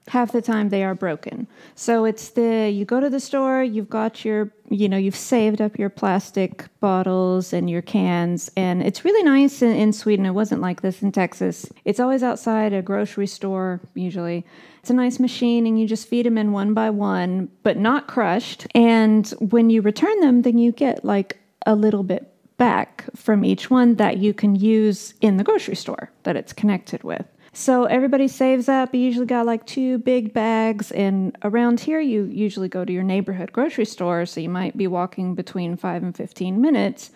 Half 0.08 0.32
the 0.32 0.42
time 0.42 0.68
they 0.68 0.82
are 0.82 0.96
broken. 0.96 1.46
So 1.76 2.04
it's 2.04 2.30
the 2.30 2.68
you 2.70 2.84
go 2.84 2.98
to 2.98 3.08
the 3.08 3.20
store, 3.20 3.62
you've 3.62 3.88
got 3.88 4.24
your 4.24 4.52
you 4.68 4.88
know, 4.88 4.96
you've 4.96 5.14
saved 5.14 5.60
up 5.60 5.78
your 5.78 5.90
plastic 5.90 6.66
bottles 6.80 7.52
and 7.52 7.68
your 7.70 7.82
cans 7.82 8.50
and 8.56 8.82
it's 8.82 9.04
really 9.04 9.22
nice 9.22 9.62
in, 9.62 9.76
in 9.76 9.92
Sweden. 9.92 10.26
It 10.26 10.30
wasn't 10.30 10.60
like 10.60 10.80
this 10.80 11.02
in 11.02 11.12
Texas. 11.12 11.66
It's 11.84 12.00
always 12.00 12.22
outside 12.22 12.72
a 12.72 12.82
grocery 12.82 13.26
store 13.26 13.80
usually. 13.94 14.44
It's 14.80 14.90
a 14.90 14.94
nice 14.94 15.20
machine 15.20 15.66
and 15.66 15.78
you 15.78 15.86
just 15.86 16.08
feed 16.08 16.26
them 16.26 16.36
in 16.38 16.52
one 16.52 16.74
by 16.74 16.90
one, 16.90 17.48
but 17.62 17.76
not 17.76 18.08
crushed. 18.08 18.66
And 18.74 19.28
when 19.38 19.70
you 19.70 19.82
return 19.82 20.18
them, 20.20 20.42
then 20.42 20.58
you 20.58 20.72
get 20.72 21.04
like 21.04 21.38
a 21.64 21.76
little 21.76 22.02
bit 22.02 22.32
back 22.56 23.04
from 23.16 23.44
each 23.44 23.70
one 23.70 23.96
that 23.96 24.18
you 24.18 24.32
can 24.32 24.54
use 24.54 25.14
in 25.20 25.36
the 25.36 25.44
grocery 25.44 25.74
store 25.74 26.10
that 26.22 26.36
it's 26.36 26.52
connected 26.52 27.02
with. 27.02 27.26
So 27.54 27.84
everybody 27.84 28.28
saves 28.28 28.68
up. 28.68 28.94
You 28.94 29.00
usually 29.00 29.26
got 29.26 29.44
like 29.44 29.66
two 29.66 29.98
big 29.98 30.32
bags, 30.32 30.90
and 30.90 31.36
around 31.42 31.80
here 31.80 32.00
you 32.00 32.24
usually 32.24 32.68
go 32.68 32.84
to 32.84 32.92
your 32.92 33.02
neighborhood 33.02 33.52
grocery 33.52 33.84
store. 33.84 34.24
So 34.24 34.40
you 34.40 34.48
might 34.48 34.76
be 34.76 34.86
walking 34.86 35.34
between 35.34 35.76
five 35.76 36.02
and 36.02 36.16
fifteen 36.16 36.62
minutes, 36.62 37.10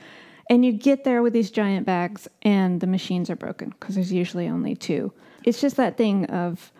and 0.50 0.62
you 0.62 0.72
get 0.72 1.04
there 1.04 1.22
with 1.22 1.32
these 1.32 1.50
giant 1.50 1.86
bags, 1.86 2.28
and 2.42 2.80
the 2.80 2.86
machines 2.86 3.30
are 3.30 3.36
broken 3.36 3.70
because 3.70 3.94
there's 3.94 4.12
usually 4.12 4.46
only 4.46 4.76
two. 4.76 5.10
It's 5.44 5.60
just 5.60 5.76
that 5.76 5.96
thing 5.96 6.26
of, 6.26 6.70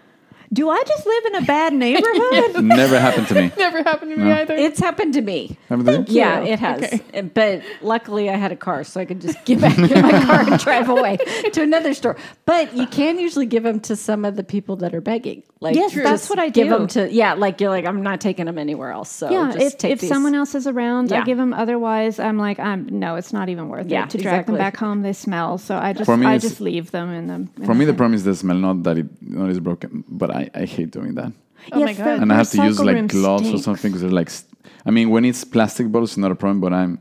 do 0.52 0.68
I 0.70 0.82
just 0.87 1.06
live 1.06 1.24
in 1.26 1.35
a 1.37 1.42
bad 1.42 1.72
neighborhood? 1.72 2.64
Never 2.64 2.98
happened 3.00 3.28
to 3.28 3.35
me. 3.35 3.52
Never 3.59 3.82
happened 3.82 4.11
to 4.12 4.16
me 4.16 4.30
either. 4.32 4.54
It's 4.54 4.78
happened 4.80 5.14
to 5.14 5.22
me. 5.22 5.56
Happened 5.68 6.06
to 6.06 6.12
you? 6.12 6.18
Yeah, 6.18 6.40
it 6.40 6.59
has. 6.61 7.00
But 7.35 7.62
luckily, 7.82 8.30
I 8.30 8.37
had 8.37 8.52
a 8.52 8.56
car, 8.56 8.85
so 8.85 9.00
I 9.00 9.04
could 9.04 9.20
just 9.20 9.42
get 9.44 9.61
back 9.61 9.76
in 9.78 10.02
my 10.02 10.24
car 10.24 10.40
and 10.50 10.59
drive 10.61 10.88
away 10.88 11.16
to 11.52 11.62
another 11.62 11.94
store. 11.94 12.16
But 12.44 12.74
you 12.74 12.87
can 12.87 13.18
usually 13.18 13.46
give 13.46 13.62
them 13.62 13.80
to 13.80 13.96
some 13.96 14.24
of 14.24 14.37
the 14.37 14.44
people 14.44 14.76
that 14.76 14.94
are 14.94 15.00
begging. 15.00 15.42
Like, 15.61 15.74
Yes, 15.74 15.92
just 15.92 16.04
that's 16.04 16.30
what 16.30 16.38
I 16.38 16.50
Give 16.50 16.68
do. 16.68 16.74
them 16.78 16.87
to 16.88 17.11
yeah, 17.12 17.32
like 17.32 17.61
you're 17.62 17.70
like 17.70 17.87
I'm 17.87 18.02
not 18.02 18.20
taking 18.20 18.44
them 18.44 18.59
anywhere 18.59 18.90
else. 18.90 19.11
So 19.11 19.30
yeah, 19.30 19.52
just 19.52 19.74
if, 19.74 19.78
take 19.78 19.92
if 19.92 20.00
these. 20.00 20.09
someone 20.11 20.35
else 20.35 20.54
is 20.54 20.66
around, 20.66 21.12
I 21.12 21.16
Yeah. 21.18 21.24
give 21.24 21.38
them. 21.38 21.54
Otherwise, 21.54 22.18
I'm 22.20 22.37
like, 22.38 22.59
I'm 22.59 22.87
no, 22.90 23.16
it's 23.16 23.32
not 23.32 23.48
even 23.48 23.68
worth 23.70 23.88
Yeah, 23.88 24.04
it 24.04 24.11
to 24.11 24.18
drag 24.18 24.46
them 24.46 24.56
back 24.59 24.76
home. 24.76 25.00
They 25.02 25.14
smell, 25.14 25.56
so 25.59 25.76
I 25.76 25.94
just 25.94 26.04
For 26.04 26.16
me, 26.16 26.26
I 26.26 26.35
it's- 26.35 26.42
just 26.42 26.61
leave 26.61 26.90
them 26.90 27.11
in 27.11 27.26
them. 27.26 27.50
in 27.56 27.64
For 27.64 27.74
me, 27.74 27.85
the 27.87 27.94
problem 27.94 28.14
is 28.14 28.24
the 28.24 28.35
smell, 28.37 28.56
not 28.56 28.82
that 28.82 28.98
it 28.98 29.06
not 29.22 29.48
is 29.48 29.59
broken, 29.59 30.04
but 30.09 30.30
I, 30.40 30.51
I 30.62 30.64
hate 30.66 30.90
doing 30.99 31.14
that. 31.14 31.33
Oh 31.72 31.81
my 31.85 31.92
God. 31.94 32.20
and 32.22 32.33
I 32.33 32.37
have 32.37 32.51
to 32.51 32.57
use 32.68 32.79
like 32.87 32.94
room 32.96 33.07
gloves 33.09 33.44
or 33.55 33.59
something 33.59 33.90
because 33.90 34.03
they're 34.03 34.11
like. 34.22 34.31
st- 34.31 34.53
I 34.88 34.90
mean, 34.96 35.11
when 35.11 35.25
it's 35.25 35.42
plastic 35.44 35.90
bottles, 35.92 36.11
it's 36.12 36.16
not 36.27 36.31
a 36.31 36.35
problem. 36.42 36.61
But 36.61 36.72
I'm 36.72 36.92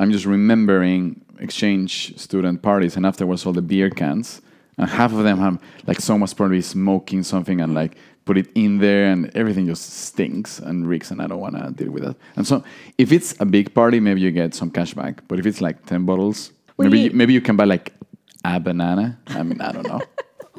I'm 0.00 0.10
just 0.16 0.26
remembering 0.26 1.00
exchange 1.38 1.92
student 2.18 2.60
parties, 2.62 2.96
and 2.96 3.06
afterwards 3.06 3.46
all 3.46 3.52
the 3.54 3.62
beer 3.62 3.90
cans, 3.90 4.42
and 4.78 4.88
half 4.90 5.12
of 5.12 5.22
them 5.24 5.38
have 5.38 5.58
like 5.86 6.00
someone's 6.00 6.34
probably 6.34 6.60
smoking 6.62 7.22
something 7.22 7.60
and 7.62 7.74
like 7.74 7.92
put 8.26 8.36
it 8.36 8.48
in 8.54 8.78
there, 8.78 9.06
and 9.12 9.30
everything 9.34 9.66
just 9.66 9.84
stinks 10.08 10.58
and 10.58 10.86
reeks, 10.86 11.10
and 11.10 11.22
I 11.22 11.26
don't 11.26 11.40
want 11.40 11.56
to 11.56 11.70
deal 11.82 11.92
with 11.92 12.04
that. 12.04 12.16
And 12.36 12.46
so, 12.46 12.62
if 12.98 13.10
it's 13.12 13.34
a 13.40 13.46
big 13.46 13.72
party, 13.74 14.00
maybe 14.00 14.20
you 14.20 14.30
get 14.32 14.54
some 14.54 14.70
cash 14.70 14.92
back. 14.94 15.22
But 15.28 15.38
if 15.38 15.46
it's 15.46 15.60
like 15.62 15.86
ten 15.86 16.04
bottles, 16.04 16.52
Well, 16.76 16.88
maybe 16.88 16.98
you- 16.98 17.10
you, 17.10 17.16
maybe 17.16 17.32
you 17.32 17.40
can 17.40 17.56
buy 17.56 17.64
like 17.64 17.92
a 18.44 18.60
banana. 18.60 19.18
I 19.28 19.42
mean, 19.42 19.60
I 19.60 19.72
don't 19.72 19.86
know. 19.88 20.00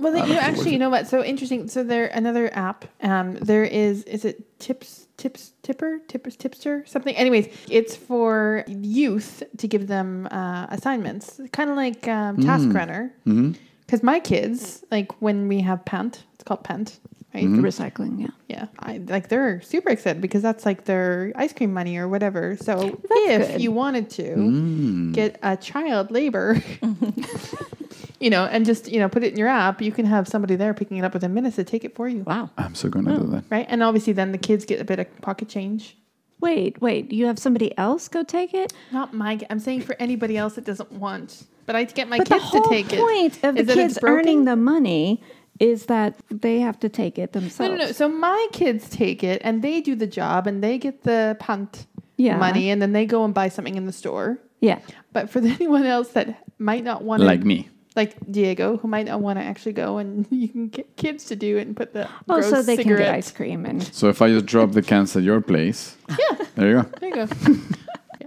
Well, 0.01 0.11
then, 0.13 0.27
you 0.27 0.33
know, 0.33 0.39
actually, 0.39 0.73
you 0.73 0.79
know 0.79 0.89
what? 0.89 1.07
So 1.07 1.23
interesting. 1.23 1.67
So 1.67 1.83
there, 1.83 2.07
another 2.07 2.49
app. 2.57 2.85
Um, 3.03 3.35
there 3.35 3.63
is. 3.63 4.03
Is 4.03 4.25
it 4.25 4.59
Tips? 4.59 5.07
Tips? 5.17 5.53
Tipper? 5.61 5.99
Tippers? 6.07 6.35
Tipster? 6.35 6.83
Something. 6.87 7.15
Anyways, 7.15 7.47
it's 7.69 7.95
for 7.95 8.63
youth 8.67 9.43
to 9.57 9.67
give 9.67 9.85
them 9.87 10.27
uh, 10.31 10.65
assignments, 10.69 11.39
kind 11.51 11.69
of 11.69 11.75
like 11.75 12.07
um, 12.07 12.37
Task 12.41 12.67
Runner. 12.73 13.13
hmm 13.25 13.51
Because 13.85 14.01
my 14.03 14.19
kids, 14.19 14.83
like 14.89 15.21
when 15.21 15.47
we 15.47 15.61
have 15.61 15.85
Pant, 15.85 16.23
it's 16.33 16.43
called 16.43 16.63
Pant, 16.63 16.99
right? 17.35 17.43
Mm-hmm. 17.45 17.63
recycling. 17.63 18.19
Yeah, 18.21 18.27
Yeah, 18.47 18.65
I 18.79 18.97
like 19.07 19.27
they're 19.29 19.61
super 19.61 19.89
excited 19.91 20.21
because 20.21 20.41
that's 20.41 20.65
like 20.65 20.85
their 20.85 21.31
ice 21.35 21.53
cream 21.53 21.71
money 21.73 21.97
or 21.97 22.07
whatever. 22.07 22.57
So 22.57 22.97
if 23.11 23.49
good. 23.51 23.61
you 23.61 23.71
wanted 23.71 24.09
to 24.11 24.23
Mm. 24.23 25.13
get 25.13 25.37
a 25.43 25.55
child 25.57 26.09
labor, 26.09 26.57
you 28.21 28.29
know, 28.29 28.45
and 28.45 28.65
just 28.65 28.91
you 28.91 28.99
know 28.99 29.09
put 29.09 29.23
it 29.23 29.31
in 29.33 29.37
your 29.39 29.47
app, 29.47 29.81
you 29.81 29.91
can 29.91 30.05
have 30.05 30.27
somebody 30.27 30.55
there 30.55 30.73
picking 30.73 30.97
it 30.97 31.03
up 31.03 31.13
within 31.13 31.33
minutes 31.33 31.55
to 31.57 31.63
take 31.63 31.83
it 31.83 31.95
for 31.95 32.07
you, 32.07 32.23
Wow. 32.23 32.49
I'm 32.57 32.75
so 32.75 32.87
gonna 32.89 33.17
do 33.19 33.27
that. 33.31 33.43
right? 33.49 33.65
And 33.69 33.81
obviously, 33.83 34.13
then 34.13 34.31
the 34.31 34.37
kids 34.37 34.63
get 34.65 34.79
a 34.79 34.83
bit 34.85 34.99
of 34.99 35.21
pocket 35.21 35.49
change. 35.49 35.97
Wait, 36.39 36.81
wait. 36.81 37.11
You 37.11 37.27
have 37.27 37.37
somebody 37.37 37.77
else 37.77 38.07
go 38.07 38.23
take 38.23 38.53
it? 38.53 38.73
Not 38.91 39.13
my. 39.13 39.39
I'm 39.49 39.59
saying 39.59 39.81
for 39.81 39.95
anybody 39.99 40.37
else 40.37 40.55
that 40.55 40.65
doesn't 40.65 40.91
want, 40.91 41.43
but 41.65 41.75
I 41.75 41.83
get 41.83 42.07
my 42.09 42.17
but 42.17 42.27
kids 42.29 42.49
to 42.51 42.63
take 42.69 42.89
point 42.89 43.37
it. 43.37 43.43
of 43.43 43.55
the 43.55 43.61
is 43.61 43.67
that 43.67 43.77
it's 43.77 43.93
kids 43.95 43.99
earning 44.03 44.45
the 44.45 44.55
money 44.55 45.21
is 45.59 45.85
that 45.85 46.15
they 46.31 46.59
have 46.59 46.79
to 46.79 46.89
take 46.89 47.19
it 47.19 47.33
themselves. 47.33 47.77
no, 47.77 47.85
no. 47.85 47.91
So 47.91 48.09
my 48.09 48.47
kids 48.51 48.89
take 48.89 49.23
it 49.23 49.39
and 49.45 49.61
they 49.61 49.79
do 49.81 49.93
the 49.95 50.07
job 50.07 50.47
and 50.47 50.63
they 50.63 50.79
get 50.79 51.03
the 51.03 51.37
pant 51.39 51.85
Yeah. 52.17 52.37
money 52.37 52.71
and 52.71 52.81
then 52.81 52.93
they 52.93 53.05
go 53.05 53.23
and 53.23 53.31
buy 53.31 53.49
something 53.49 53.75
in 53.75 53.85
the 53.85 53.91
store. 53.93 54.39
Yeah. 54.61 54.79
But 55.13 55.29
for 55.29 55.37
anyone 55.43 55.85
else 55.85 56.09
that 56.13 56.43
might 56.57 56.83
not 56.83 57.03
want 57.03 57.19
to, 57.19 57.27
Like 57.27 57.43
me. 57.43 57.69
Like 57.95 58.15
Diego, 58.31 58.77
who 58.77 58.87
might 58.87 59.07
not 59.07 59.19
want 59.21 59.37
to 59.39 59.43
actually 59.43 59.73
go 59.73 59.97
and 59.97 60.25
you 60.31 60.47
can 60.47 60.69
get 60.69 60.95
kids 60.95 61.25
to 61.25 61.35
do 61.35 61.57
it 61.57 61.67
and 61.67 61.75
put 61.75 61.93
the 61.93 62.07
Oh, 62.29 62.35
gross 62.39 62.49
so 62.49 62.61
they 62.61 62.77
can 62.77 62.95
get 62.95 63.13
ice 63.13 63.31
cream 63.31 63.65
and. 63.65 63.83
So 63.83 64.07
if 64.09 64.21
I 64.21 64.29
just 64.29 64.45
drop 64.45 64.71
the 64.71 64.81
cans 64.81 65.15
at 65.15 65.23
your 65.23 65.41
place, 65.41 65.97
Yeah, 66.09 66.45
there 66.55 66.69
you 66.69 66.81
go. 66.81 66.89
there 66.99 67.09
you 67.09 67.15
go. 67.15 67.27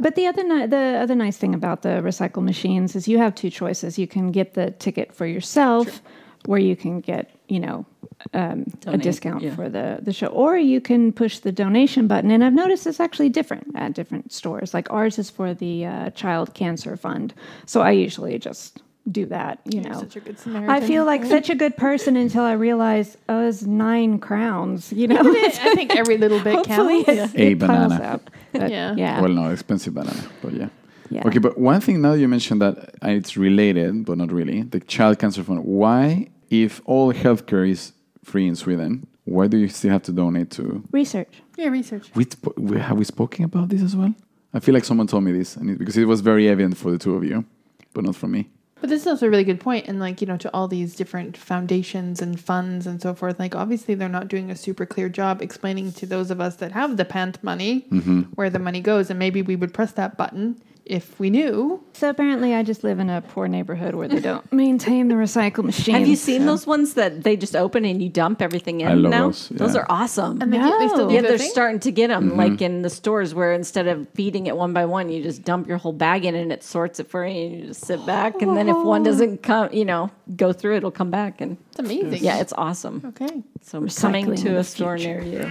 But 0.01 0.17
the 0.17 0.27
other 0.27 0.43
ni- 0.43 0.67
the 0.67 0.99
other 1.01 1.15
nice 1.15 1.39
thing 1.39 1.55
about 1.55 1.83
the 1.83 2.03
recycle 2.03 2.43
machines 2.43 2.95
is 2.97 3.09
you 3.09 3.19
have 3.19 3.35
two 3.35 3.49
choices. 3.49 3.99
You 3.99 4.07
can 4.07 4.33
get 4.33 4.55
the 4.55 4.73
ticket 4.73 5.15
for 5.15 5.25
yourself, 5.25 6.03
where 6.47 6.59
you 6.59 6.77
can 6.77 7.01
get 7.01 7.31
you 7.49 7.61
know 7.61 7.87
um, 8.35 8.67
a 8.87 8.99
discount 8.99 9.43
yeah. 9.43 9.55
for 9.55 9.69
the 9.71 10.01
the 10.03 10.13
show, 10.13 10.27
or 10.27 10.59
you 10.59 10.81
can 10.81 11.13
push 11.13 11.39
the 11.39 11.53
donation 11.53 12.07
button. 12.07 12.31
And 12.31 12.45
I've 12.45 12.53
noticed 12.53 12.87
it's 12.87 13.01
actually 13.01 13.31
different 13.31 13.69
at 13.77 13.95
different 13.95 14.33
stores. 14.33 14.75
Like 14.75 14.91
ours 14.91 15.19
is 15.19 15.31
for 15.31 15.55
the 15.55 15.87
uh, 15.87 16.11
Child 16.11 16.53
Cancer 16.55 16.97
Fund, 16.97 17.33
so 17.65 17.81
I 17.81 17.93
usually 17.93 18.39
just 18.39 18.83
do 19.11 19.27
that. 19.27 19.61
You 19.65 19.81
You're 19.83 19.93
know. 19.93 20.01
such 20.01 20.17
a 20.17 20.21
good 20.21 20.39
Samaritan. 20.39 20.71
I 20.71 20.81
feel 20.87 21.05
like 21.05 21.25
such 21.37 21.51
a 21.51 21.55
good 21.55 21.77
person 21.77 22.17
until 22.17 22.43
I 22.43 22.53
realize 22.53 23.17
oh, 23.29 23.47
it's 23.49 23.63
nine 23.63 24.19
crowns. 24.19 24.93
You 24.93 25.09
know, 25.09 25.21
I 25.21 25.75
think 25.75 25.95
every 25.95 26.17
little 26.19 26.41
bit 26.41 26.55
hopefully 26.67 27.05
counts. 27.05 27.35
it, 27.35 27.41
A 27.41 27.51
it 27.53 27.59
banana. 27.59 28.21
But 28.53 28.71
Yeah. 28.71 28.95
yeah, 28.97 29.21
Well, 29.21 29.31
no, 29.33 29.51
expensive 29.51 29.95
banana, 29.95 30.25
but 30.43 30.53
yeah. 30.55 30.69
yeah. 31.11 31.27
Okay, 31.27 31.39
but 31.39 31.59
one 31.59 31.81
thing 31.81 32.01
now 32.01 32.15
you 32.15 32.29
mentioned 32.29 32.63
that 32.63 32.79
uh, 33.05 33.09
it's 33.09 33.37
related, 33.37 34.05
but 34.07 34.17
not 34.19 34.33
really. 34.33 34.63
The 34.63 34.81
child 34.81 35.19
cancer 35.19 35.43
fund. 35.45 35.65
Why, 35.65 36.29
if 36.51 36.81
all 36.87 37.13
healthcare 37.13 37.69
is 37.69 37.93
free 38.25 38.47
in 38.47 38.55
Sweden, 38.57 39.07
why 39.25 39.49
do 39.49 39.57
you 39.59 39.69
still 39.69 39.91
have 39.91 40.03
to 40.05 40.13
donate 40.13 40.51
to? 40.53 40.83
Research. 40.93 41.43
Yeah, 41.57 41.69
research. 41.69 42.11
We, 42.15 42.25
sp- 42.29 42.57
we 42.57 42.79
have 42.81 42.97
we 42.99 43.05
spoken 43.05 43.45
about 43.45 43.69
this 43.69 43.83
as 43.83 43.95
well? 43.97 44.15
I 44.55 44.61
feel 44.61 44.73
like 44.75 44.85
someone 44.85 45.07
told 45.09 45.25
me 45.25 45.33
this, 45.33 45.57
and 45.57 45.69
it, 45.71 45.79
because 45.79 45.97
it 45.97 46.05
was 46.07 46.21
very 46.21 46.49
evident 46.49 46.77
for 46.77 46.91
the 46.91 46.99
two 46.99 47.15
of 47.17 47.25
you, 47.25 47.45
but 47.93 48.05
not 48.05 48.15
for 48.17 48.29
me. 48.29 48.49
But 48.85 48.91
this 48.91 49.01
is 49.01 49.07
also 49.07 49.29
a 49.29 49.31
really 49.31 49.45
good 49.45 49.61
point, 49.61 49.89
and 49.89 49.99
like 49.99 50.21
you 50.21 50.27
know, 50.27 50.37
to 50.37 50.53
all 50.53 50.69
these 50.69 50.95
different 50.95 51.39
foundations 51.39 52.21
and 52.21 52.39
funds 52.39 52.87
and 52.87 53.01
so 53.01 53.15
forth. 53.15 53.39
Like 53.39 53.55
obviously, 53.55 53.95
they're 53.95 54.11
not 54.11 54.29
doing 54.29 54.51
a 54.51 54.55
super 54.57 54.85
clear 54.85 55.09
job 55.09 55.41
explaining 55.41 55.93
to 55.93 56.05
those 56.05 56.31
of 56.31 56.39
us 56.39 56.57
that 56.57 56.73
have 56.73 56.99
the 56.99 57.07
pant 57.07 57.43
money 57.43 57.87
Mm-hmm. 57.91 58.21
where 58.35 58.51
the 58.51 58.59
money 58.59 58.83
goes, 58.83 59.09
and 59.09 59.19
maybe 59.19 59.41
we 59.41 59.57
would 59.57 59.73
press 59.73 59.93
that 59.93 60.19
button 60.19 60.61
if 60.85 61.19
we 61.19 61.31
knew. 61.31 61.83
So 61.95 62.11
apparently, 62.11 62.55
I 62.55 62.63
just 62.63 62.85
live 62.85 62.99
in 62.99 63.09
a 63.09 63.23
poor 63.23 63.49
neighborhood 63.49 63.95
where 63.95 64.09
they 64.09 64.21
don't 64.21 64.53
maintain 64.53 65.09
the 65.09 65.15
recycle 65.15 65.65
machine. 65.65 65.95
Have 65.95 66.07
you 66.09 66.17
seen 66.17 66.45
those 66.45 66.67
ones 66.67 66.95
that 66.95 67.23
they 67.23 67.37
just 67.37 67.55
open 67.57 67.85
and 67.85 68.03
you 68.03 68.09
dump 68.09 68.43
everything 68.43 68.81
in 68.83 68.89
I 68.89 68.95
love 68.95 69.11
now? 69.11 69.27
those, 69.29 69.51
yeah. 69.51 69.81
are 69.81 69.87
awesome. 69.89 70.43
And 70.43 70.53
they, 70.53 70.59
they 70.59 70.89
still 70.89 71.07
No. 71.07 71.11
yeah, 71.11 71.23
they're 71.23 71.39
thing? 71.39 71.51
starting 71.51 71.81
to 71.81 71.91
get 71.93 72.09
them 72.09 72.31
Mm-hmm. 72.31 72.39
like 72.39 72.61
in 72.63 72.83
the 72.83 72.91
stores 72.91 73.35
where 73.35 73.53
instead 73.53 73.87
of 73.87 74.09
feeding 74.15 74.47
it 74.47 74.57
one 74.57 74.73
by 74.73 74.85
one, 74.85 75.09
you 75.09 75.23
just 75.23 75.45
dump 75.45 75.69
your 75.69 75.79
whole 75.79 75.93
bag 75.93 76.25
in 76.25 76.35
and 76.35 76.53
it 76.53 76.63
sorts 76.65 77.01
it 77.01 77.09
for 77.09 77.27
you. 77.27 77.35
And 77.47 77.55
you 77.61 77.67
just 77.69 77.85
sit 77.85 78.05
back, 78.05 78.43
and 78.43 78.57
then 78.57 78.69
if 78.69 78.77
one 78.77 79.03
doesn't 79.05 79.43
come, 79.43 79.73
you 79.73 79.85
know, 79.85 80.11
go 80.37 80.53
through, 80.53 80.77
it'll 80.77 80.91
come 80.91 81.11
back, 81.11 81.41
and 81.41 81.57
It's 81.71 81.79
amazing. 81.79 82.23
yeah, 82.25 82.41
it's 82.41 82.53
awesome. 82.59 83.03
okay. 83.07 83.43
So 83.63 83.81
Recycling 83.81 84.01
coming 84.25 84.37
to 84.37 84.49
the 84.51 84.59
a 84.59 84.65
store 84.65 84.97
near 84.97 85.23
you. 85.23 85.51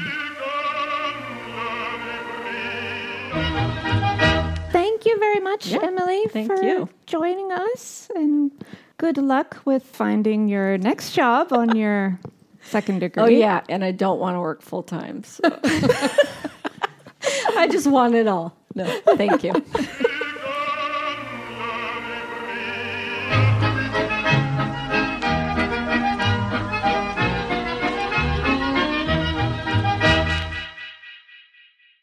Much, 5.44 5.68
Yeah, 5.68 5.80
Emily, 5.84 6.24
thank 6.30 6.48
for 6.48 6.64
you. 6.64 6.90
joining 7.06 7.52
us. 7.52 8.10
And 8.16 8.52
good 8.98 9.18
luck 9.18 9.58
with 9.66 9.84
finding 9.84 10.48
your 10.48 10.78
next 10.78 11.12
job 11.14 11.52
on 11.54 11.76
your 11.82 12.20
second 12.62 13.00
degree. 13.00 13.24
Oh 13.24 13.28
yeah, 13.28 13.62
and 13.70 13.84
I 13.84 13.92
don't 13.92 14.20
want 14.20 14.36
to 14.36 14.40
work 14.40 14.62
full 14.62 14.84
time. 14.84 15.24
So. 15.24 15.42
I 17.56 17.68
just 17.70 17.88
want 17.88 18.16
it 18.16 18.28
all. 18.28 18.56
No, 18.76 18.86
thank 19.16 19.44
you. 19.44 19.54